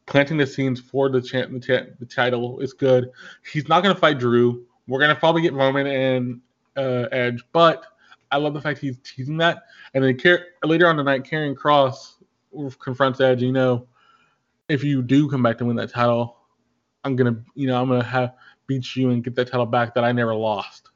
planting 0.06 0.38
the 0.38 0.46
scenes 0.46 0.80
for 0.80 1.08
the, 1.08 1.20
cha- 1.20 1.46
the, 1.46 1.94
the 1.98 2.06
title 2.06 2.60
is 2.60 2.72
good. 2.72 3.10
He's 3.52 3.68
not 3.68 3.82
going 3.82 3.94
to 3.94 4.00
fight 4.00 4.18
Drew. 4.18 4.64
We're 4.86 5.00
going 5.00 5.14
to 5.14 5.16
probably 5.16 5.42
get 5.42 5.52
Roman 5.52 5.86
and 5.86 6.40
uh, 6.76 7.08
Edge, 7.12 7.44
but 7.52 7.84
I 8.30 8.38
love 8.38 8.54
the 8.54 8.60
fact 8.60 8.78
he's 8.78 8.98
teasing 9.02 9.36
that. 9.38 9.64
And 9.94 10.02
then 10.02 10.18
Car- 10.18 10.46
later 10.64 10.86
on 10.86 10.96
the 10.96 11.02
night, 11.02 11.24
Karrion 11.24 11.54
Kross 11.54 12.14
confronts 12.78 13.20
Edge. 13.20 13.42
You 13.42 13.52
know, 13.52 13.86
if 14.68 14.82
you 14.82 15.02
do 15.02 15.28
come 15.28 15.42
back 15.42 15.58
to 15.58 15.64
win 15.64 15.76
that 15.76 15.90
title, 15.90 16.36
I'm 17.04 17.16
gonna, 17.16 17.42
you 17.54 17.66
know, 17.68 17.80
I'm 17.80 17.88
gonna 17.88 18.02
have 18.02 18.34
beat 18.66 18.96
you 18.96 19.10
and 19.10 19.22
get 19.22 19.34
that 19.36 19.50
title 19.50 19.66
back 19.66 19.94
that 19.94 20.04
I 20.04 20.12
never 20.12 20.34
lost. 20.34 20.90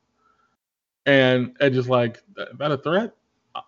And 1.06 1.56
Edge 1.60 1.76
is 1.76 1.88
like, 1.88 2.22
that 2.36 2.72
a 2.72 2.78
threat? 2.78 3.14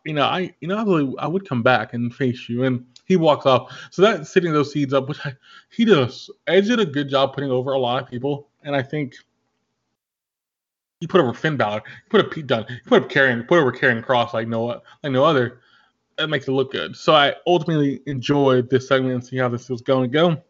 You 0.04 0.14
know, 0.14 0.24
I, 0.24 0.54
you 0.60 0.68
know, 0.68 0.78
I, 0.78 0.82
really, 0.82 1.14
I 1.18 1.26
would 1.26 1.48
come 1.48 1.62
back 1.62 1.94
and 1.94 2.14
face 2.14 2.48
you. 2.48 2.64
And 2.64 2.86
he 3.04 3.16
walks 3.16 3.46
off. 3.46 3.72
So 3.90 4.02
that's 4.02 4.32
setting 4.32 4.52
those 4.52 4.72
seeds 4.72 4.94
up, 4.94 5.08
which 5.08 5.24
I, 5.24 5.34
he 5.70 5.84
does. 5.84 6.30
Edge 6.46 6.68
did 6.68 6.80
a 6.80 6.86
good 6.86 7.08
job 7.08 7.34
putting 7.34 7.50
over 7.50 7.72
a 7.72 7.78
lot 7.78 8.02
of 8.02 8.08
people, 8.08 8.48
and 8.62 8.74
I 8.74 8.82
think 8.82 9.14
he 11.00 11.06
put 11.06 11.20
over 11.20 11.34
Finn 11.34 11.56
Balor, 11.56 11.82
he 11.86 12.08
put 12.08 12.24
up 12.24 12.30
Pete 12.30 12.46
Dunne, 12.46 12.66
he 12.68 12.80
put 12.86 13.02
up 13.02 13.10
Karrion, 13.10 13.46
put 13.46 13.58
over 13.58 13.72
Karrion 13.72 14.02
Kross 14.02 14.32
like 14.32 14.48
no 14.48 14.64
like 14.64 14.82
no 15.04 15.24
other. 15.24 15.60
That 16.16 16.28
makes 16.28 16.46
it 16.46 16.52
look 16.52 16.70
good. 16.70 16.96
So 16.96 17.12
I 17.12 17.34
ultimately 17.46 18.00
enjoyed 18.06 18.70
this 18.70 18.86
segment 18.86 19.14
and 19.14 19.24
see 19.24 19.36
how 19.36 19.48
this 19.48 19.68
was 19.68 19.82
going 19.82 20.10
to 20.10 20.14
go. 20.14 20.42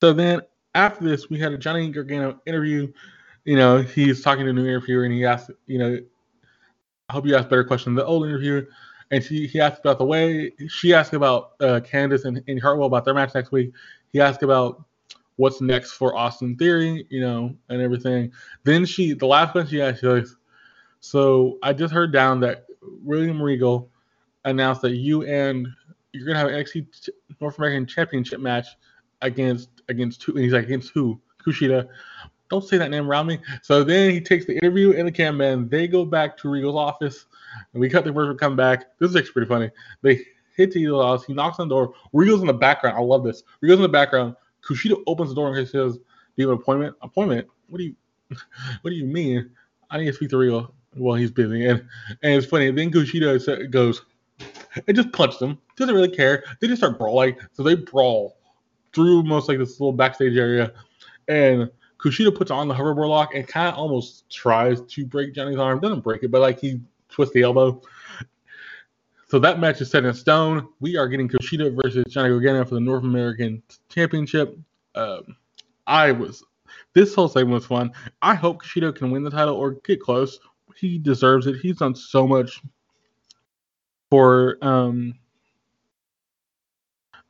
So 0.00 0.12
then 0.12 0.40
after 0.76 1.04
this, 1.04 1.28
we 1.28 1.38
had 1.40 1.52
a 1.52 1.58
Johnny 1.58 1.90
Gargano 1.90 2.40
interview. 2.46 2.92
You 3.46 3.56
know, 3.56 3.80
he's 3.80 4.22
talking 4.22 4.44
to 4.44 4.50
a 4.50 4.52
new 4.52 4.66
interviewer 4.66 5.04
and 5.04 5.14
he 5.14 5.24
asked, 5.24 5.50
you 5.66 5.78
know, 5.78 5.98
I 7.08 7.12
hope 7.12 7.26
you 7.26 7.36
asked 7.36 7.48
better 7.48 7.64
question 7.64 7.94
than 7.94 8.04
the 8.04 8.06
old 8.06 8.26
interviewer. 8.26 8.68
And 9.10 9.22
she 9.22 9.46
he 9.46 9.60
asked 9.60 9.78
about 9.80 9.98
the 9.98 10.04
way 10.04 10.52
she 10.68 10.92
asked 10.92 11.12
about 11.12 11.52
uh, 11.60 11.80
Candice 11.80 12.24
and, 12.24 12.42
and 12.48 12.60
Hartwell 12.60 12.88
about 12.88 13.04
their 13.04 13.14
match 13.14 13.34
next 13.34 13.52
week. 13.52 13.72
He 14.12 14.20
asked 14.20 14.42
about 14.42 14.84
what's 15.36 15.60
next 15.60 15.92
for 15.92 16.16
Austin 16.16 16.56
Theory, 16.56 17.06
you 17.08 17.20
know, 17.20 17.54
and 17.68 17.80
everything. 17.80 18.32
Then 18.64 18.84
she, 18.84 19.12
the 19.12 19.26
last 19.26 19.54
one 19.54 19.66
she 19.66 19.80
asked, 19.80 20.00
she 20.00 20.06
goes, 20.06 20.36
so 21.00 21.58
I 21.62 21.72
just 21.72 21.94
heard 21.94 22.12
down 22.12 22.40
that 22.40 22.66
William 22.82 23.40
Regal 23.40 23.90
announced 24.44 24.82
that 24.82 24.96
you 24.96 25.24
and 25.24 25.68
you're 26.12 26.26
gonna 26.26 26.38
have 26.38 26.48
an 26.48 26.54
NXT 26.54 27.10
North 27.40 27.58
American 27.58 27.86
Championship 27.86 28.40
match 28.40 28.66
against 29.22 29.68
against 29.88 30.22
who? 30.22 30.32
And 30.32 30.42
he's 30.42 30.52
like 30.52 30.64
against 30.64 30.90
who? 30.90 31.20
Kushida. 31.44 31.88
Don't 32.48 32.64
say 32.64 32.78
that 32.78 32.90
name 32.90 33.08
around 33.08 33.26
me. 33.26 33.40
So 33.62 33.82
then 33.82 34.10
he 34.10 34.20
takes 34.20 34.44
the 34.44 34.56
interview 34.56 34.92
and 34.96 35.06
the 35.06 35.12
cam 35.12 35.36
man. 35.36 35.68
They 35.68 35.88
go 35.88 36.04
back 36.04 36.36
to 36.38 36.48
Regal's 36.48 36.76
office, 36.76 37.26
and 37.72 37.80
we 37.80 37.88
cut 37.88 38.04
the 38.04 38.12
first 38.12 38.38
come 38.38 38.56
back. 38.56 38.98
This 38.98 39.10
is 39.10 39.16
actually 39.16 39.32
pretty 39.32 39.48
funny. 39.48 39.70
They 40.02 40.24
hit 40.56 40.72
the 40.72 40.84
house. 40.86 41.24
He 41.24 41.34
knocks 41.34 41.58
on 41.58 41.68
the 41.68 41.74
door. 41.74 41.94
Regal's 42.12 42.40
in 42.40 42.46
the 42.46 42.54
background. 42.54 42.96
I 42.96 43.00
love 43.00 43.24
this. 43.24 43.42
Regal's 43.60 43.78
in 43.78 43.82
the 43.82 43.88
background. 43.88 44.36
Kushida 44.62 45.00
opens 45.06 45.28
the 45.30 45.34
door 45.34 45.48
and 45.48 45.58
he 45.58 45.66
says, 45.66 45.96
"Do 45.96 46.02
you 46.36 46.48
have 46.48 46.56
an 46.56 46.62
appointment? 46.62 46.96
Appointment? 47.02 47.46
What 47.68 47.78
do 47.78 47.84
you 47.84 47.94
What 48.82 48.90
do 48.90 48.96
you 48.96 49.04
mean? 49.04 49.50
I 49.90 49.98
need 49.98 50.06
to 50.06 50.12
speak 50.12 50.30
to 50.30 50.38
Regal." 50.38 50.72
Well, 50.96 51.14
he's 51.14 51.30
busy, 51.30 51.66
and 51.66 51.80
and 52.22 52.34
it's 52.34 52.46
funny. 52.46 52.70
Then 52.70 52.90
Kushida 52.90 53.70
goes 53.70 54.02
and 54.86 54.96
just 54.96 55.12
punched 55.12 55.40
him. 55.40 55.58
Doesn't 55.76 55.94
really 55.94 56.14
care. 56.14 56.44
They 56.60 56.68
just 56.68 56.80
start 56.80 56.98
brawling. 56.98 57.36
So 57.52 57.62
they 57.62 57.74
brawl 57.74 58.36
through 58.92 59.22
most 59.24 59.48
like 59.48 59.58
this 59.58 59.78
little 59.80 59.92
backstage 59.92 60.36
area, 60.36 60.72
and 61.28 61.70
Kushida 62.06 62.34
puts 62.34 62.52
on 62.52 62.68
the 62.68 62.74
hoverboard 62.74 63.08
lock 63.08 63.34
and 63.34 63.46
kind 63.46 63.68
of 63.68 63.74
almost 63.74 64.30
tries 64.30 64.80
to 64.82 65.04
break 65.04 65.34
Johnny's 65.34 65.58
arm. 65.58 65.80
Doesn't 65.80 66.04
break 66.04 66.22
it, 66.22 66.30
but 66.30 66.40
like 66.40 66.60
he 66.60 66.80
twists 67.08 67.34
the 67.34 67.42
elbow. 67.42 67.82
So 69.28 69.40
that 69.40 69.58
match 69.58 69.80
is 69.80 69.90
set 69.90 70.04
in 70.04 70.14
stone. 70.14 70.68
We 70.78 70.96
are 70.96 71.08
getting 71.08 71.28
Kushida 71.28 71.74
versus 71.82 72.04
Johnny 72.08 72.28
Gargano 72.28 72.64
for 72.64 72.74
the 72.74 72.80
North 72.80 73.02
American 73.02 73.60
Championship. 73.88 74.56
Um, 74.94 75.36
I 75.88 76.12
was 76.12 76.44
this 76.94 77.12
whole 77.12 77.28
segment 77.28 77.54
was 77.54 77.66
fun. 77.66 77.92
I 78.22 78.34
hope 78.34 78.62
Kushida 78.62 78.94
can 78.94 79.10
win 79.10 79.24
the 79.24 79.30
title 79.30 79.56
or 79.56 79.72
get 79.72 80.00
close. 80.00 80.38
He 80.76 80.98
deserves 80.98 81.48
it. 81.48 81.56
He's 81.56 81.78
done 81.78 81.96
so 81.96 82.26
much 82.26 82.62
for 84.10 84.58
um 84.62 85.14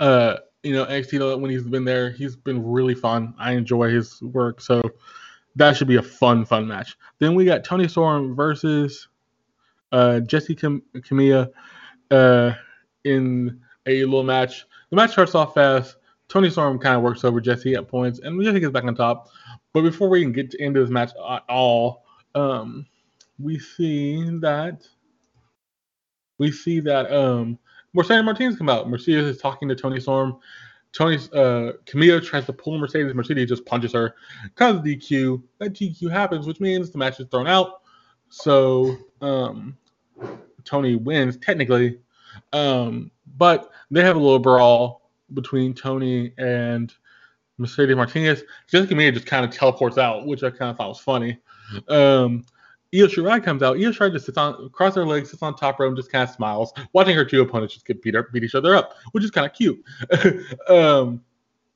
uh 0.00 0.36
you 0.66 0.74
know 0.74 0.84
NXT 0.84 1.40
when 1.40 1.50
he's 1.50 1.62
been 1.62 1.84
there. 1.84 2.10
He's 2.10 2.36
been 2.36 2.66
really 2.66 2.94
fun. 2.94 3.34
I 3.38 3.52
enjoy 3.52 3.90
his 3.90 4.20
work. 4.20 4.60
So 4.60 4.82
that 5.54 5.76
should 5.76 5.88
be 5.88 5.96
a 5.96 6.02
fun, 6.02 6.44
fun 6.44 6.66
match. 6.66 6.96
Then 7.18 7.34
we 7.34 7.44
got 7.44 7.64
Toni 7.64 7.88
Storm 7.88 8.34
versus 8.34 9.08
uh, 9.92 10.20
Jessi 10.24 10.58
Cam- 10.58 10.82
Kamea 10.96 11.50
uh, 12.10 12.52
in 13.04 13.60
a 13.86 14.04
little 14.04 14.24
match. 14.24 14.66
The 14.90 14.96
match 14.96 15.12
starts 15.12 15.34
off 15.34 15.54
fast. 15.54 15.96
Toni 16.28 16.50
Storm 16.50 16.78
kind 16.78 16.96
of 16.96 17.02
works 17.02 17.24
over 17.24 17.40
Jessi 17.40 17.76
at 17.76 17.86
points, 17.86 18.18
and 18.18 18.38
Jessi 18.40 18.60
gets 18.60 18.72
back 18.72 18.84
on 18.84 18.94
top. 18.94 19.28
But 19.72 19.82
before 19.82 20.08
we 20.08 20.22
can 20.22 20.32
get 20.32 20.50
to 20.50 20.62
into 20.62 20.80
this 20.80 20.90
match 20.90 21.12
at 21.30 21.44
all, 21.48 22.04
um, 22.34 22.86
we 23.38 23.58
see 23.58 24.38
that 24.40 24.82
we 26.38 26.50
see 26.50 26.80
that 26.80 27.10
um, 27.12 27.58
Mercedes 27.96 28.24
Martinez 28.24 28.56
come 28.56 28.68
out. 28.68 28.88
Mercedes 28.88 29.24
is 29.24 29.38
talking 29.38 29.68
to 29.68 29.74
Toni 29.74 29.98
Storm. 29.98 30.36
Toni's 30.92 31.32
uh, 31.32 31.72
Kamea 31.86 32.22
tries 32.24 32.44
to 32.46 32.52
pull 32.52 32.78
Mercedes. 32.78 33.14
Mercedes 33.14 33.48
just 33.48 33.64
punches 33.64 33.92
her. 33.92 34.14
Because 34.44 34.80
DQ, 34.82 35.42
that 35.58 35.72
DQ 35.72 36.10
happens, 36.10 36.46
which 36.46 36.60
means 36.60 36.90
the 36.90 36.98
match 36.98 37.18
is 37.20 37.26
thrown 37.30 37.46
out. 37.46 37.80
So 38.28 38.96
um, 39.22 39.76
Toni 40.64 40.96
wins 40.96 41.38
technically, 41.38 41.98
um, 42.52 43.10
but 43.38 43.70
they 43.90 44.02
have 44.02 44.16
a 44.16 44.20
little 44.20 44.38
brawl 44.38 45.10
between 45.32 45.72
Toni 45.72 46.32
and 46.36 46.92
Mercedes 47.56 47.96
Martinez. 47.96 48.42
Jessica 48.68 48.94
Kamea 48.94 49.14
just 49.14 49.26
kind 49.26 49.44
of 49.44 49.50
teleports 49.50 49.96
out, 49.96 50.26
which 50.26 50.42
I 50.42 50.50
kind 50.50 50.70
of 50.70 50.76
thought 50.76 50.88
was 50.88 51.00
funny. 51.00 51.38
Um, 51.88 52.44
Io 52.94 53.06
Shirai 53.06 53.42
comes 53.42 53.62
out. 53.62 53.76
Io 53.76 53.90
Shirai 53.90 54.12
just 54.12 54.26
sits 54.26 54.38
on, 54.38 54.70
cross 54.70 54.94
her 54.94 55.04
legs, 55.04 55.30
sits 55.30 55.42
on 55.42 55.56
top 55.56 55.80
row, 55.80 55.88
and 55.88 55.96
just 55.96 56.10
kind 56.10 56.28
of 56.28 56.34
smiles, 56.34 56.72
watching 56.92 57.16
her 57.16 57.24
two 57.24 57.42
opponents 57.42 57.74
just 57.74 57.86
get 57.86 58.02
beat 58.02 58.14
up, 58.14 58.26
beat 58.32 58.44
each 58.44 58.54
other 58.54 58.74
up, 58.74 58.94
which 59.12 59.24
is 59.24 59.30
kind 59.30 59.46
of 59.46 59.52
cute. 59.52 59.82
um, 60.68 61.22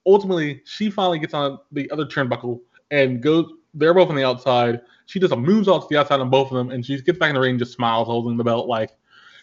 ultimately, 0.07 0.63
she 0.65 0.91
finally 0.91 1.19
gets 1.19 1.35
on 1.35 1.59
the 1.73 1.91
other 1.91 2.07
turnbuckle 2.07 2.61
and 2.91 3.23
goes 3.23 3.53
they're 3.75 3.95
both 3.95 4.09
on 4.09 4.17
the 4.17 4.25
outside. 4.25 4.81
She 5.07 5.19
does 5.19 5.33
a 5.33 5.37
off 5.37 5.83
to 5.83 5.87
the 5.91 6.01
outside 6.01 6.21
on 6.21 6.31
both 6.31 6.51
of 6.51 6.57
them, 6.57 6.71
and 6.71 6.85
she 6.85 7.01
gets 7.01 7.19
back 7.19 7.29
in 7.29 7.35
the 7.35 7.41
ring 7.41 7.51
and 7.51 7.59
just 7.59 7.73
smiles, 7.73 8.07
holding 8.07 8.37
the 8.37 8.45
belt 8.45 8.69
like, 8.69 8.97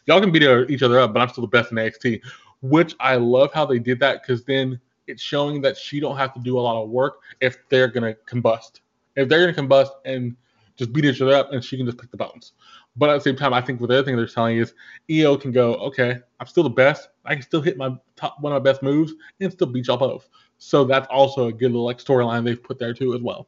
y'all 0.05 0.19
can 0.19 0.31
beat 0.31 0.43
each 0.69 0.83
other 0.83 0.99
up, 0.99 1.13
but 1.13 1.21
I'm 1.21 1.29
still 1.29 1.43
the 1.43 1.47
best 1.47 1.71
in 1.71 1.77
NXT. 1.77 2.21
Which 2.61 2.95
I 2.99 3.15
love 3.15 3.53
how 3.53 3.65
they 3.65 3.79
did 3.79 3.99
that 3.99 4.21
because 4.21 4.43
then 4.43 4.79
it's 5.05 5.21
showing 5.21 5.61
that 5.61 5.77
she 5.77 5.99
don't 5.99 6.17
have 6.17 6.33
to 6.33 6.39
do 6.39 6.57
a 6.57 6.61
lot 6.61 6.81
of 6.81 6.89
work 6.89 7.19
if 7.39 7.57
they're 7.69 7.87
gonna 7.87 8.15
combust. 8.27 8.81
If 9.15 9.29
they're 9.29 9.51
gonna 9.51 9.67
combust 9.67 9.91
and 10.05 10.35
just 10.77 10.93
beat 10.93 11.05
each 11.05 11.21
other 11.21 11.35
up, 11.35 11.51
and 11.51 11.63
she 11.63 11.75
can 11.75 11.85
just 11.85 11.97
pick 11.97 12.11
the 12.11 12.17
bones. 12.17 12.53
But 12.95 13.09
at 13.09 13.15
the 13.15 13.21
same 13.21 13.35
time, 13.35 13.53
I 13.53 13.61
think 13.61 13.79
what 13.79 13.89
the 13.89 13.95
other 13.97 14.05
thing 14.05 14.15
they're 14.15 14.27
telling 14.27 14.57
is 14.57 14.73
Io 15.11 15.37
can 15.37 15.51
go, 15.51 15.75
okay, 15.75 16.17
I'm 16.39 16.47
still 16.47 16.63
the 16.63 16.69
best. 16.69 17.09
I 17.25 17.33
can 17.35 17.43
still 17.43 17.61
hit 17.61 17.77
my 17.77 17.95
top 18.15 18.37
one 18.39 18.53
of 18.53 18.63
my 18.63 18.71
best 18.71 18.81
moves 18.81 19.13
and 19.39 19.51
still 19.51 19.67
beat 19.67 19.87
y'all 19.87 19.97
both. 19.97 20.29
So 20.57 20.83
that's 20.83 21.07
also 21.09 21.47
a 21.47 21.53
good 21.53 21.71
little 21.71 21.85
like 21.85 21.99
storyline 21.99 22.43
they've 22.43 22.61
put 22.61 22.79
there 22.79 22.93
too 22.93 23.13
as 23.13 23.21
well. 23.21 23.47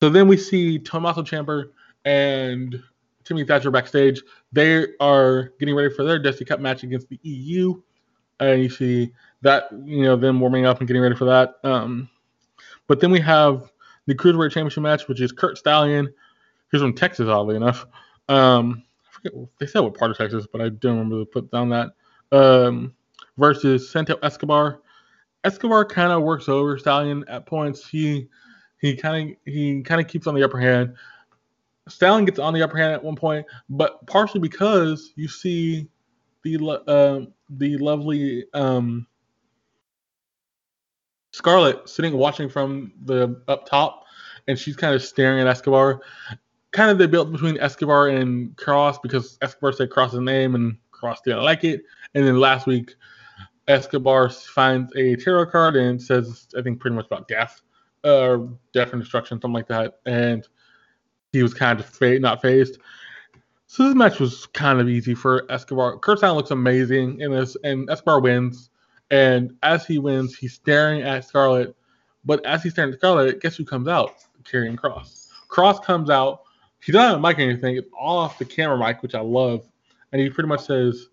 So 0.00 0.08
then 0.08 0.28
we 0.28 0.36
see 0.36 0.78
Tommaso 0.78 1.22
Ciampa 1.22 1.70
and 2.04 2.82
Timmy 3.24 3.44
Thatcher 3.44 3.70
backstage. 3.70 4.22
They 4.52 4.86
are 5.00 5.52
getting 5.58 5.74
ready 5.74 5.92
for 5.94 6.04
their 6.04 6.18
Dusty 6.18 6.44
Cup 6.44 6.60
match 6.60 6.82
against 6.82 7.08
the 7.08 7.18
EU. 7.22 7.80
And 8.40 8.62
you 8.62 8.68
see 8.68 9.12
that, 9.42 9.68
you 9.84 10.02
know, 10.04 10.16
them 10.16 10.40
warming 10.40 10.66
up 10.66 10.78
and 10.78 10.86
getting 10.86 11.02
ready 11.02 11.14
for 11.14 11.24
that. 11.26 11.54
Um, 11.64 12.08
but 12.86 13.00
then 13.00 13.10
we 13.10 13.20
have 13.20 13.71
the 14.06 14.14
Cruiserweight 14.14 14.50
Championship 14.50 14.82
match, 14.82 15.08
which 15.08 15.20
is 15.20 15.32
Curt 15.32 15.58
Stallion. 15.58 16.12
He's 16.70 16.80
from 16.80 16.94
Texas, 16.94 17.28
oddly 17.28 17.56
enough. 17.56 17.86
Um, 18.28 18.82
I 19.06 19.12
forget 19.12 19.32
they 19.58 19.66
said 19.66 19.80
what 19.80 19.94
part 19.94 20.10
of 20.10 20.16
Texas, 20.16 20.46
but 20.50 20.60
I 20.60 20.70
don't 20.70 20.98
remember 20.98 21.20
to 21.20 21.26
put 21.26 21.50
down 21.50 21.68
that. 21.70 21.92
Um, 22.30 22.94
versus 23.36 23.90
Santo 23.90 24.16
Escobar. 24.22 24.80
Escobar 25.44 25.84
kind 25.84 26.12
of 26.12 26.22
works 26.22 26.48
over 26.48 26.78
Stallion 26.78 27.24
at 27.28 27.46
points. 27.46 27.86
He 27.86 28.28
he 28.80 28.96
kind 28.96 29.30
of 29.30 29.36
he 29.44 29.82
kind 29.82 30.00
of 30.00 30.08
keeps 30.08 30.26
on 30.26 30.34
the 30.34 30.44
upper 30.44 30.58
hand. 30.58 30.94
Stallion 31.88 32.24
gets 32.24 32.38
on 32.38 32.54
the 32.54 32.62
upper 32.62 32.76
hand 32.76 32.92
at 32.92 33.02
one 33.02 33.16
point, 33.16 33.44
but 33.68 34.06
partially 34.06 34.40
because 34.40 35.12
you 35.16 35.28
see 35.28 35.88
the 36.44 36.58
uh, 36.86 37.26
the 37.50 37.76
lovely 37.78 38.44
um, 38.54 39.06
Scarlett 41.32 41.88
sitting 41.88 42.16
watching 42.16 42.48
from 42.48 42.92
the 43.04 43.42
up 43.48 43.66
top, 43.66 44.04
and 44.48 44.58
she's 44.58 44.76
kind 44.76 44.94
of 44.94 45.02
staring 45.02 45.40
at 45.40 45.46
Escobar. 45.46 46.00
Kind 46.70 46.90
of 46.90 46.98
the 46.98 47.08
built 47.08 47.32
between 47.32 47.58
Escobar 47.58 48.08
and 48.08 48.56
Kross 48.56 49.00
because 49.02 49.38
Escobar 49.42 49.72
said 49.72 49.90
Kross's 49.90 50.20
name 50.20 50.54
and 50.54 50.76
Kross 50.92 51.18
didn't 51.24 51.42
like 51.42 51.64
it. 51.64 51.82
And 52.14 52.26
then 52.26 52.38
last 52.38 52.66
week, 52.66 52.94
Escobar 53.68 54.28
finds 54.30 54.94
a 54.96 55.16
tarot 55.16 55.46
card 55.46 55.76
and 55.76 56.00
says, 56.00 56.46
I 56.56 56.62
think 56.62 56.80
pretty 56.80 56.96
much 56.96 57.06
about 57.06 57.28
death, 57.28 57.62
uh, 58.04 58.38
death 58.72 58.92
and 58.92 59.02
destruction, 59.02 59.40
something 59.40 59.52
like 59.52 59.68
that. 59.68 60.00
And 60.06 60.46
he 61.32 61.42
was 61.42 61.54
kind 61.54 61.78
of 61.80 61.86
fa- 61.86 62.18
not 62.18 62.42
phased. 62.42 62.78
So 63.66 63.84
this 63.84 63.94
match 63.94 64.18
was 64.18 64.46
kind 64.46 64.80
of 64.80 64.88
easy 64.88 65.14
for 65.14 65.50
Escobar. 65.50 65.98
Curt 65.98 66.18
Stallion 66.18 66.36
looks 66.36 66.50
amazing 66.50 67.20
in 67.20 67.30
this, 67.30 67.56
and 67.64 67.88
Escobar 67.88 68.20
wins. 68.20 68.70
And 69.12 69.54
as 69.62 69.86
he 69.86 69.98
wins, 69.98 70.36
he's 70.36 70.54
staring 70.54 71.02
at 71.02 71.24
Scarlett. 71.26 71.76
But 72.24 72.44
as 72.46 72.62
he's 72.62 72.72
staring 72.72 72.92
at 72.92 72.98
Scarlett, 72.98 73.40
guess 73.40 73.56
who 73.56 73.64
comes 73.64 73.86
out? 73.86 74.14
Karrion 74.42 74.74
Kross. 74.74 75.28
Kross 75.48 75.84
comes 75.84 76.10
out. 76.10 76.42
He 76.82 76.90
doesn't 76.92 77.10
have 77.10 77.18
a 77.18 77.20
mic 77.20 77.38
or 77.38 77.42
anything. 77.42 77.76
It's 77.76 77.90
off 77.96 78.38
the 78.38 78.44
camera 78.44 78.78
mic, 78.78 79.02
which 79.02 79.14
I 79.14 79.20
love. 79.20 79.68
And 80.10 80.20
he 80.20 80.30
pretty 80.30 80.48
much 80.48 80.64
says, 80.64 81.08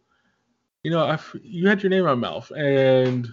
you 0.83 0.91
know, 0.91 1.05
I've, 1.05 1.35
you 1.43 1.67
had 1.67 1.83
your 1.83 1.89
name 1.89 2.05
my 2.05 2.15
mouth, 2.15 2.49
and 2.51 3.27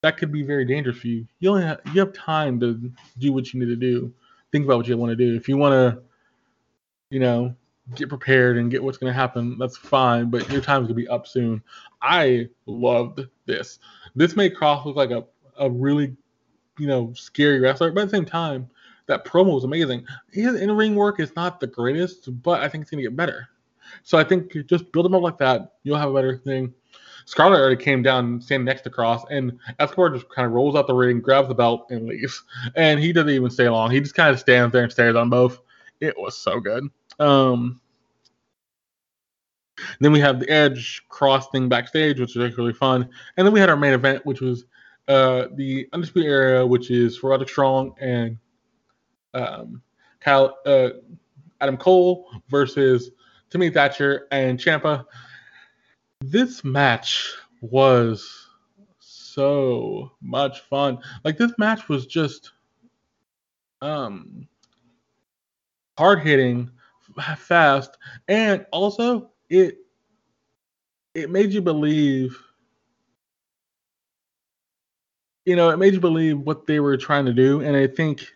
that 0.00 0.16
could 0.16 0.32
be 0.32 0.42
very 0.42 0.64
dangerous 0.64 0.98
for 0.98 1.08
you. 1.08 1.26
You 1.40 1.50
only 1.50 1.64
have, 1.64 1.80
you 1.92 2.00
have 2.00 2.12
time 2.12 2.60
to 2.60 2.90
do 3.18 3.32
what 3.32 3.52
you 3.52 3.60
need 3.60 3.66
to 3.66 3.76
do. 3.76 4.12
Think 4.52 4.64
about 4.64 4.78
what 4.78 4.86
you 4.86 4.96
want 4.96 5.10
to 5.10 5.16
do. 5.16 5.34
If 5.34 5.48
you 5.48 5.56
want 5.56 5.72
to, 5.72 6.02
you 7.10 7.18
know, 7.18 7.54
get 7.94 8.08
prepared 8.08 8.56
and 8.56 8.70
get 8.70 8.82
what's 8.82 8.98
going 8.98 9.12
to 9.12 9.18
happen, 9.18 9.58
that's 9.58 9.76
fine. 9.76 10.30
But 10.30 10.50
your 10.50 10.60
time's 10.60 10.86
gonna 10.86 10.94
be 10.94 11.08
up 11.08 11.26
soon. 11.26 11.62
I 12.00 12.48
loved 12.66 13.20
this. 13.46 13.78
This 14.14 14.36
made 14.36 14.54
Kross 14.54 14.84
look 14.84 14.96
like 14.96 15.10
a 15.10 15.24
a 15.58 15.70
really, 15.70 16.16
you 16.78 16.86
know, 16.86 17.12
scary 17.14 17.60
wrestler. 17.60 17.92
But 17.92 18.02
at 18.02 18.10
the 18.10 18.16
same 18.16 18.24
time, 18.24 18.68
that 19.06 19.24
promo 19.24 19.54
was 19.54 19.64
amazing. 19.64 20.06
His 20.30 20.60
in 20.60 20.70
ring 20.72 20.94
work 20.94 21.20
is 21.20 21.34
not 21.36 21.60
the 21.60 21.66
greatest, 21.66 22.42
but 22.42 22.62
I 22.62 22.68
think 22.68 22.82
it's 22.82 22.90
gonna 22.90 23.02
get 23.02 23.16
better. 23.16 23.48
So 24.02 24.18
I 24.18 24.24
think 24.24 24.52
just 24.66 24.90
build 24.92 25.06
him 25.06 25.14
up 25.14 25.22
like 25.22 25.38
that. 25.38 25.74
You'll 25.82 25.98
have 25.98 26.10
a 26.10 26.14
better 26.14 26.36
thing. 26.36 26.72
Scarlett 27.24 27.60
already 27.60 27.82
came 27.82 28.02
down 28.02 28.40
standing 28.40 28.64
next 28.64 28.82
to 28.82 28.90
Kross, 28.90 29.24
and 29.30 29.58
Escobar 29.78 30.10
just 30.10 30.28
kind 30.28 30.46
of 30.46 30.52
rolls 30.52 30.74
out 30.74 30.86
the 30.86 30.94
ring, 30.94 31.20
grabs 31.20 31.48
the 31.48 31.54
belt, 31.54 31.86
and 31.90 32.06
leaves. 32.06 32.42
And 32.74 32.98
he 32.98 33.12
doesn't 33.12 33.30
even 33.30 33.50
stay 33.50 33.68
long. 33.68 33.90
He 33.90 34.00
just 34.00 34.14
kind 34.14 34.30
of 34.30 34.40
stands 34.40 34.72
there 34.72 34.82
and 34.82 34.92
stares 34.92 35.14
on 35.14 35.30
both. 35.30 35.60
It 36.00 36.18
was 36.18 36.36
so 36.36 36.58
good. 36.58 36.88
Um, 37.20 37.80
then 40.00 40.12
we 40.12 40.20
have 40.20 40.40
the 40.40 40.48
Edge 40.50 41.02
Kross 41.10 41.50
thing 41.50 41.68
backstage, 41.68 42.20
which 42.20 42.34
was 42.34 42.56
really 42.58 42.72
fun. 42.72 43.08
And 43.36 43.46
then 43.46 43.52
we 43.52 43.60
had 43.60 43.70
our 43.70 43.76
main 43.76 43.92
event, 43.92 44.24
which 44.26 44.40
was 44.40 44.64
uh, 45.08 45.46
the 45.54 45.88
Undisputed 45.92 46.30
Era, 46.30 46.66
which 46.66 46.90
is 46.90 47.22
Roderick 47.22 47.48
Strong 47.48 47.94
and 48.00 48.38
um, 49.34 49.82
Kyle, 50.20 50.58
uh, 50.66 50.90
Adam 51.60 51.76
Cole 51.76 52.28
versus 52.48 53.10
Timmy 53.50 53.70
Thatcher 53.70 54.26
and 54.30 54.58
Ciampa. 54.58 55.04
This 56.20 56.64
match 56.64 57.32
was 57.60 58.48
so 58.98 60.12
much 60.20 60.60
fun. 60.60 60.98
Like 61.24 61.36
this 61.36 61.52
match 61.58 61.88
was 61.88 62.06
just 62.06 62.52
um 63.80 64.46
hard 65.98 66.20
hitting, 66.20 66.70
fast, 67.36 67.98
and 68.28 68.64
also 68.72 69.31
it 69.52 69.76
it 71.14 71.30
made 71.30 71.52
you 71.52 71.60
believe 71.60 72.36
you 75.44 75.56
know, 75.56 75.70
it 75.70 75.76
made 75.76 75.92
you 75.92 76.00
believe 76.00 76.38
what 76.38 76.66
they 76.66 76.80
were 76.80 76.96
trying 76.96 77.26
to 77.26 77.32
do, 77.32 77.60
and 77.60 77.76
I 77.76 77.86
think 77.86 78.26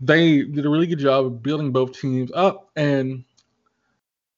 they 0.00 0.44
did 0.44 0.64
a 0.64 0.68
really 0.68 0.86
good 0.86 1.00
job 1.00 1.26
of 1.26 1.42
building 1.42 1.72
both 1.72 1.98
teams 1.98 2.30
up. 2.32 2.70
And 2.76 3.24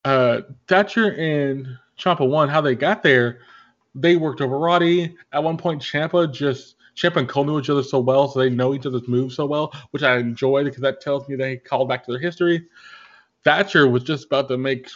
uh, 0.05 0.41
Thatcher 0.67 1.13
and 1.13 1.69
Ciampa 1.99 2.27
won. 2.27 2.49
How 2.49 2.63
they 2.63 2.75
got 2.75 3.03
there, 3.03 3.41
they 3.95 4.17
worked 4.17 4.41
over 4.41 4.59
Roddy. 4.59 5.15
At 5.33 5.45
one 5.45 5.59
point, 5.59 5.83
Ciampa 5.83 6.33
just 6.33 6.77
Ciampa 6.97 7.17
and 7.17 7.29
Cole 7.29 7.45
knew 7.45 7.61
each 7.61 7.71
other 7.71 7.83
so 7.83 8.01
well, 8.01 8.29
so 8.29 8.39
they 8.39 8.51
know 8.51 8.75
each 8.75 8.87
other's 8.87 9.07
moves 9.07 9.37
so 9.37 9.45
well, 9.45 9.73
which 9.91 10.03
I 10.03 10.17
enjoyed 10.17 10.65
because 10.65 10.81
that 10.81 11.03
tells 11.03 11.29
me 11.29 11.37
they 11.37 11.59
called 11.59 11.89
back 11.89 12.05
to 12.07 12.13
their 12.13 12.21
history. 12.21 12.67
Thatcher 13.45 13.89
was 13.89 14.03
just 14.03 14.27
about 14.27 14.49
to 14.49 14.57
make 14.57 14.89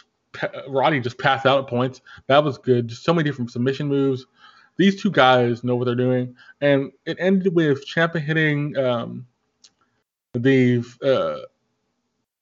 Roddy 0.67 0.99
just 0.99 1.17
passed 1.17 1.45
out 1.45 1.59
at 1.59 1.67
points. 1.67 2.01
That 2.27 2.43
was 2.43 2.57
good. 2.57 2.87
Just 2.87 3.03
so 3.03 3.13
many 3.13 3.29
different 3.29 3.51
submission 3.51 3.87
moves. 3.87 4.25
These 4.77 5.01
two 5.01 5.11
guys 5.11 5.63
know 5.63 5.75
what 5.75 5.85
they're 5.85 5.95
doing, 5.95 6.35
and 6.61 6.91
it 7.05 7.17
ended 7.19 7.55
with 7.55 7.87
Ciampa 7.87 8.19
hitting 8.19 8.75
um, 8.77 9.25
the 10.33 10.83
uh, 11.01 11.45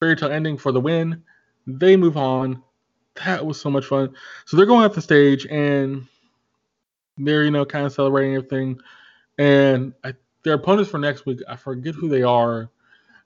fairy 0.00 0.16
tale 0.16 0.30
ending 0.30 0.56
for 0.56 0.72
the 0.72 0.80
win. 0.80 1.22
They 1.66 1.96
move 1.96 2.16
on. 2.16 2.62
That 3.24 3.44
was 3.46 3.60
so 3.60 3.70
much 3.70 3.86
fun. 3.86 4.14
So 4.44 4.56
they're 4.56 4.66
going 4.66 4.84
off 4.84 4.94
the 4.94 5.00
stage 5.00 5.46
and 5.46 6.06
they're, 7.16 7.44
you 7.44 7.50
know, 7.50 7.64
kind 7.64 7.86
of 7.86 7.92
celebrating 7.92 8.34
everything. 8.34 8.80
And 9.38 9.94
I, 10.02 10.14
their 10.42 10.54
opponents 10.54 10.90
for 10.90 10.98
next 10.98 11.26
week, 11.26 11.40
I 11.48 11.56
forget 11.56 11.94
who 11.94 12.08
they 12.08 12.22
are. 12.22 12.70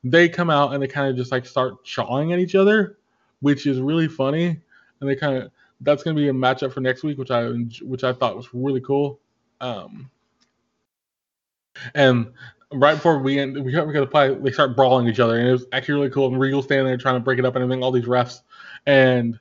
They 0.05 0.29
come 0.29 0.51
out 0.51 0.73
and 0.73 0.83
they 0.83 0.87
kind 0.87 1.11
of 1.11 1.17
just 1.17 1.33
like 1.33 1.47
start 1.47 1.85
chawing 1.85 2.33
at 2.33 2.39
each 2.39 2.55
other, 2.55 2.99
which 3.41 3.67
is 3.67 3.81
really 3.81 4.09
funny. 4.09 4.61
And 5.01 5.09
they 5.09 5.17
kind 5.17 5.37
of 5.37 5.51
that's 5.81 6.03
going 6.03 6.17
to 6.17 6.21
be 6.21 6.29
a 6.29 6.33
matchup 6.33 6.73
for 6.73 6.81
next 6.81 7.03
week, 7.03 7.19
which 7.19 7.31
I 7.31 7.49
which 7.83 8.05
I 8.05 8.13
thought 8.13 8.37
was 8.37 8.49
really 8.53 8.81
cool. 8.81 9.21
Um, 9.61 10.11
and 11.95 12.33
right 12.73 12.95
before 12.95 13.19
we 13.19 13.39
end, 13.39 13.63
we 13.65 13.73
got 13.73 13.91
to 13.93 14.07
play. 14.07 14.35
They 14.35 14.51
start 14.51 14.77
brawling 14.77 15.09
each 15.09 15.21
other, 15.21 15.39
and 15.39 15.49
it 15.49 15.53
was 15.53 15.67
actually 15.73 15.95
really 15.95 16.11
cool. 16.11 16.27
And 16.27 16.39
Regal 16.39 16.63
standing 16.63 16.87
there 16.87 16.97
trying 16.97 17.17
to 17.17 17.21
break 17.21 17.39
it 17.39 17.45
up 17.45 17.55
and 17.55 17.63
everything. 17.63 17.83
All 17.83 17.93
these 17.93 18.05
refs, 18.05 18.43
and 18.87 19.39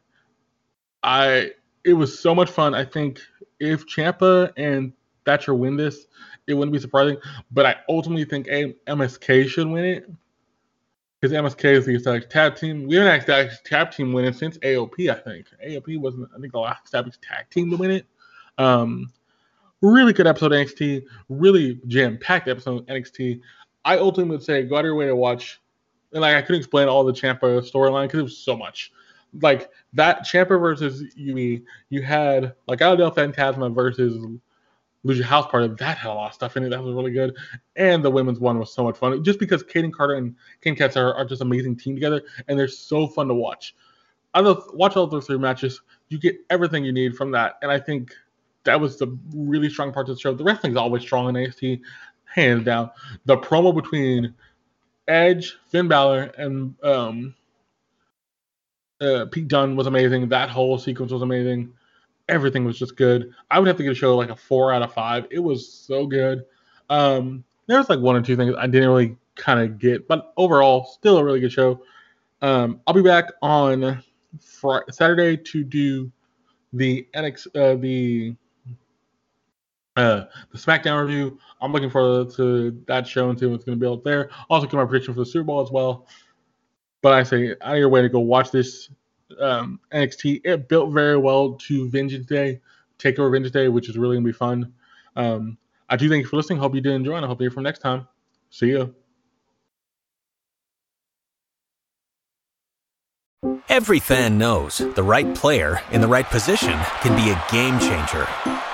I, 1.03 1.51
it 1.83 1.93
was 1.93 2.17
so 2.17 2.35
much 2.35 2.49
fun. 2.49 2.75
I 2.75 2.85
think 2.85 3.19
if 3.59 3.87
Ciampa 3.87 4.51
and 4.57 4.93
Thatcher 5.25 5.53
win 5.53 5.75
this, 5.75 6.05
it 6.45 6.53
wouldn't 6.53 6.73
be 6.73 6.79
surprising. 6.79 7.17
But 7.51 7.65
I 7.65 7.75
ultimately 7.89 8.25
think 8.25 8.47
MSK 8.47 9.47
should 9.47 9.67
win 9.67 9.85
it 9.85 10.09
because 11.19 11.35
MSK 11.35 11.65
is 11.65 11.85
the 11.85 11.95
established 11.95 12.29
tag 12.29 12.55
team. 12.55 12.87
We 12.87 12.95
haven't 12.95 13.11
had 13.11 13.21
established 13.21 13.65
tag 13.65 13.91
team 13.91 14.13
winning 14.13 14.33
since 14.33 14.57
AOP. 14.59 15.09
I 15.09 15.15
think 15.15 15.47
AOP 15.65 15.99
wasn't. 15.99 16.29
I 16.35 16.39
think 16.39 16.53
the 16.53 16.59
last 16.59 16.85
established 16.85 17.21
tag 17.21 17.49
team 17.49 17.71
to 17.71 17.77
win 17.77 17.91
it. 17.91 18.05
Um, 18.57 19.11
Really 19.81 20.11
good 20.11 20.25
episode 20.25 20.53
of 20.53 20.67
NXT. 20.67 21.03
Really 21.29 21.79
jam 21.87 22.17
packed 22.17 22.47
episode 22.47 22.79
of 22.79 22.85
NXT. 22.87 23.41
I 23.85 23.97
ultimately 23.97 24.31
would 24.31 24.43
say 24.43 24.63
go 24.63 24.75
out 24.75 24.79
of 24.79 24.85
your 24.85 24.95
way 24.95 25.05
to 25.05 25.15
watch. 25.15 25.61
And 26.13 26.21
like 26.21 26.35
I 26.35 26.41
couldn't 26.41 26.61
explain 26.61 26.87
all 26.87 27.03
the 27.03 27.13
Ciampa 27.13 27.41
storyline 27.61 28.05
because 28.05 28.19
it 28.19 28.23
was 28.23 28.37
so 28.37 28.57
much. 28.57 28.91
Like 29.41 29.69
that 29.93 30.25
Ciampa 30.25 30.59
versus 30.59 31.03
Yumi, 31.15 31.63
you 31.89 32.01
had 32.01 32.55
like 32.67 32.79
Legado 32.79 32.97
del 32.97 33.11
Fantasma 33.11 33.73
versus 33.73 34.17
Lucha 35.07 35.23
House 35.23 35.49
Party, 35.49 35.67
that 35.79 35.97
had 35.97 36.11
a 36.11 36.13
lot 36.13 36.27
of 36.29 36.33
stuff 36.33 36.57
in 36.57 36.63
it. 36.63 36.69
That 36.69 36.83
was 36.83 36.93
really 36.93 37.11
good. 37.11 37.35
And 37.75 38.03
the 38.03 38.11
women's 38.11 38.39
one 38.39 38.59
was 38.59 38.73
so 38.73 38.83
much 38.83 38.97
fun. 38.97 39.23
Just 39.23 39.39
because 39.39 39.63
Kayden 39.63 39.93
Carter 39.93 40.15
and 40.15 40.35
Ken 40.61 40.75
Katz 40.75 40.97
are, 40.97 41.13
are 41.13 41.25
just 41.25 41.41
amazing 41.41 41.77
team 41.77 41.95
together, 41.95 42.21
and 42.47 42.59
they're 42.59 42.67
so 42.67 43.07
fun 43.07 43.27
to 43.27 43.33
watch. 43.33 43.75
I 44.33 44.41
love 44.41 44.63
watch 44.73 44.95
all 44.95 45.07
those 45.07 45.25
three 45.25 45.37
matches. 45.37 45.81
You 46.09 46.19
get 46.19 46.37
everything 46.49 46.83
you 46.85 46.91
need 46.91 47.15
from 47.15 47.31
that, 47.31 47.55
and 47.61 47.71
I 47.71 47.79
think 47.79 48.13
that 48.63 48.79
was 48.79 48.97
the 48.97 49.17
really 49.33 49.69
strong 49.69 49.93
part 49.93 50.09
of 50.09 50.15
the 50.15 50.21
show. 50.21 50.33
The 50.33 50.43
wrestling's 50.43 50.77
always 50.77 51.01
strong 51.01 51.29
in 51.29 51.35
NXT, 51.35 51.81
hands 52.25 52.65
down. 52.65 52.91
The 53.25 53.37
promo 53.37 53.73
between 53.73 54.35
Edge, 55.07 55.57
Finn 55.69 55.87
Balor, 55.87 56.31
and 56.37 56.75
um, 56.83 57.35
uh, 58.99 59.25
Pete 59.31 59.47
Dunne 59.47 59.75
was 59.75 59.87
amazing. 59.87 60.27
That 60.29 60.49
whole 60.49 60.77
sequence 60.77 61.11
was 61.11 61.21
amazing. 61.21 61.73
Everything 62.29 62.65
was 62.65 62.77
just 62.77 62.95
good. 62.95 63.31
I 63.49 63.59
would 63.59 63.67
have 63.67 63.77
to 63.77 63.83
give 63.83 63.91
a 63.91 63.95
show 63.95 64.15
like 64.17 64.29
a 64.29 64.35
four 64.35 64.71
out 64.73 64.81
of 64.81 64.93
five. 64.93 65.27
It 65.31 65.39
was 65.39 65.71
so 65.71 66.05
good. 66.05 66.43
Um, 66.89 67.43
there 67.67 67.77
was 67.77 67.89
like 67.89 67.99
one 67.99 68.15
or 68.15 68.21
two 68.21 68.35
things 68.35 68.53
I 68.57 68.67
didn't 68.67 68.89
really 68.89 69.17
kind 69.35 69.59
of 69.59 69.79
get, 69.79 70.07
but 70.07 70.33
overall, 70.37 70.85
still 70.85 71.17
a 71.17 71.23
really 71.23 71.39
good 71.39 71.51
show. 71.51 71.81
Um, 72.41 72.81
I'll 72.85 72.93
be 72.93 73.01
back 73.01 73.31
on 73.41 74.03
Friday, 74.41 74.85
Saturday 74.91 75.37
to 75.37 75.63
do 75.63 76.11
the 76.73 77.07
NX 77.15 77.47
uh, 77.55 77.79
the 77.79 78.35
uh, 79.95 80.25
the 80.51 80.57
SmackDown 80.57 81.01
review. 81.01 81.39
I'm 81.59 81.71
looking 81.71 81.89
forward 81.89 82.31
to 82.35 82.83
that 82.87 83.07
show 83.07 83.29
and 83.29 83.39
see 83.39 83.47
what's 83.47 83.63
going 83.63 83.79
to 83.79 83.83
be 83.83 83.91
up 83.91 84.03
there. 84.03 84.29
Also, 84.49 84.67
get 84.67 84.75
my 84.75 84.85
prediction 84.85 85.13
for 85.13 85.21
the 85.21 85.25
Super 85.25 85.45
Bowl 85.45 85.61
as 85.61 85.71
well. 85.71 86.07
But 87.01 87.13
I 87.13 87.23
say, 87.23 87.55
out 87.61 87.73
of 87.73 87.79
your 87.79 87.89
way 87.89 88.01
to 88.01 88.09
go 88.09 88.19
watch 88.19 88.51
this 88.51 88.89
um, 89.39 89.79
NXT. 89.91 90.41
It 90.43 90.67
built 90.67 90.93
very 90.93 91.17
well 91.17 91.53
to 91.53 91.89
Vengeance 91.89 92.25
Day, 92.25 92.61
Takeover 92.99 93.31
Vengeance 93.31 93.53
Day, 93.53 93.67
which 93.67 93.89
is 93.89 93.97
really 93.97 94.17
to 94.17 94.23
be 94.23 94.31
fun. 94.31 94.73
Um, 95.15 95.57
I 95.89 95.95
do 95.95 96.09
thank 96.09 96.23
you 96.23 96.29
for 96.29 96.35
listening. 96.35 96.59
Hope 96.59 96.75
you 96.75 96.81
did 96.81 96.93
enjoy, 96.93 97.15
and 97.15 97.25
I 97.25 97.27
hope 97.27 97.39
you 97.39 97.45
hear 97.45 97.51
from 97.51 97.63
next 97.63 97.79
time. 97.79 98.07
See 98.49 98.73
ya. 98.73 98.87
Every 103.69 103.99
fan 103.99 104.39
knows 104.39 104.79
the 104.79 105.03
right 105.03 105.35
player 105.35 105.81
in 105.91 106.01
the 106.01 106.07
right 106.07 106.25
position 106.25 106.79
can 107.01 107.15
be 107.15 107.29
a 107.29 107.43
game 107.51 107.77
changer. 107.79 108.25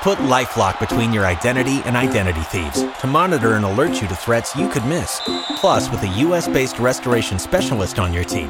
Put 0.02 0.18
LifeLock 0.20 0.80
between 0.80 1.12
your 1.12 1.26
identity 1.26 1.82
and 1.86 1.98
identity 1.98 2.42
thieves 2.42 2.86
to 3.02 3.08
monitor 3.08 3.54
and 3.54 3.66
alert 3.66 4.02
you 4.02 4.08
to 4.08 4.16
threats 4.16 4.56
you 4.56 4.70
could 4.70 4.86
miss. 4.86 5.22
Plus, 5.58 5.90
with 5.90 6.04
a 6.04 6.08
U.S.-based 6.08 6.80
restoration 6.80 7.38
specialist 7.38 8.00
on 8.00 8.14
your 8.14 8.24
team, 8.24 8.50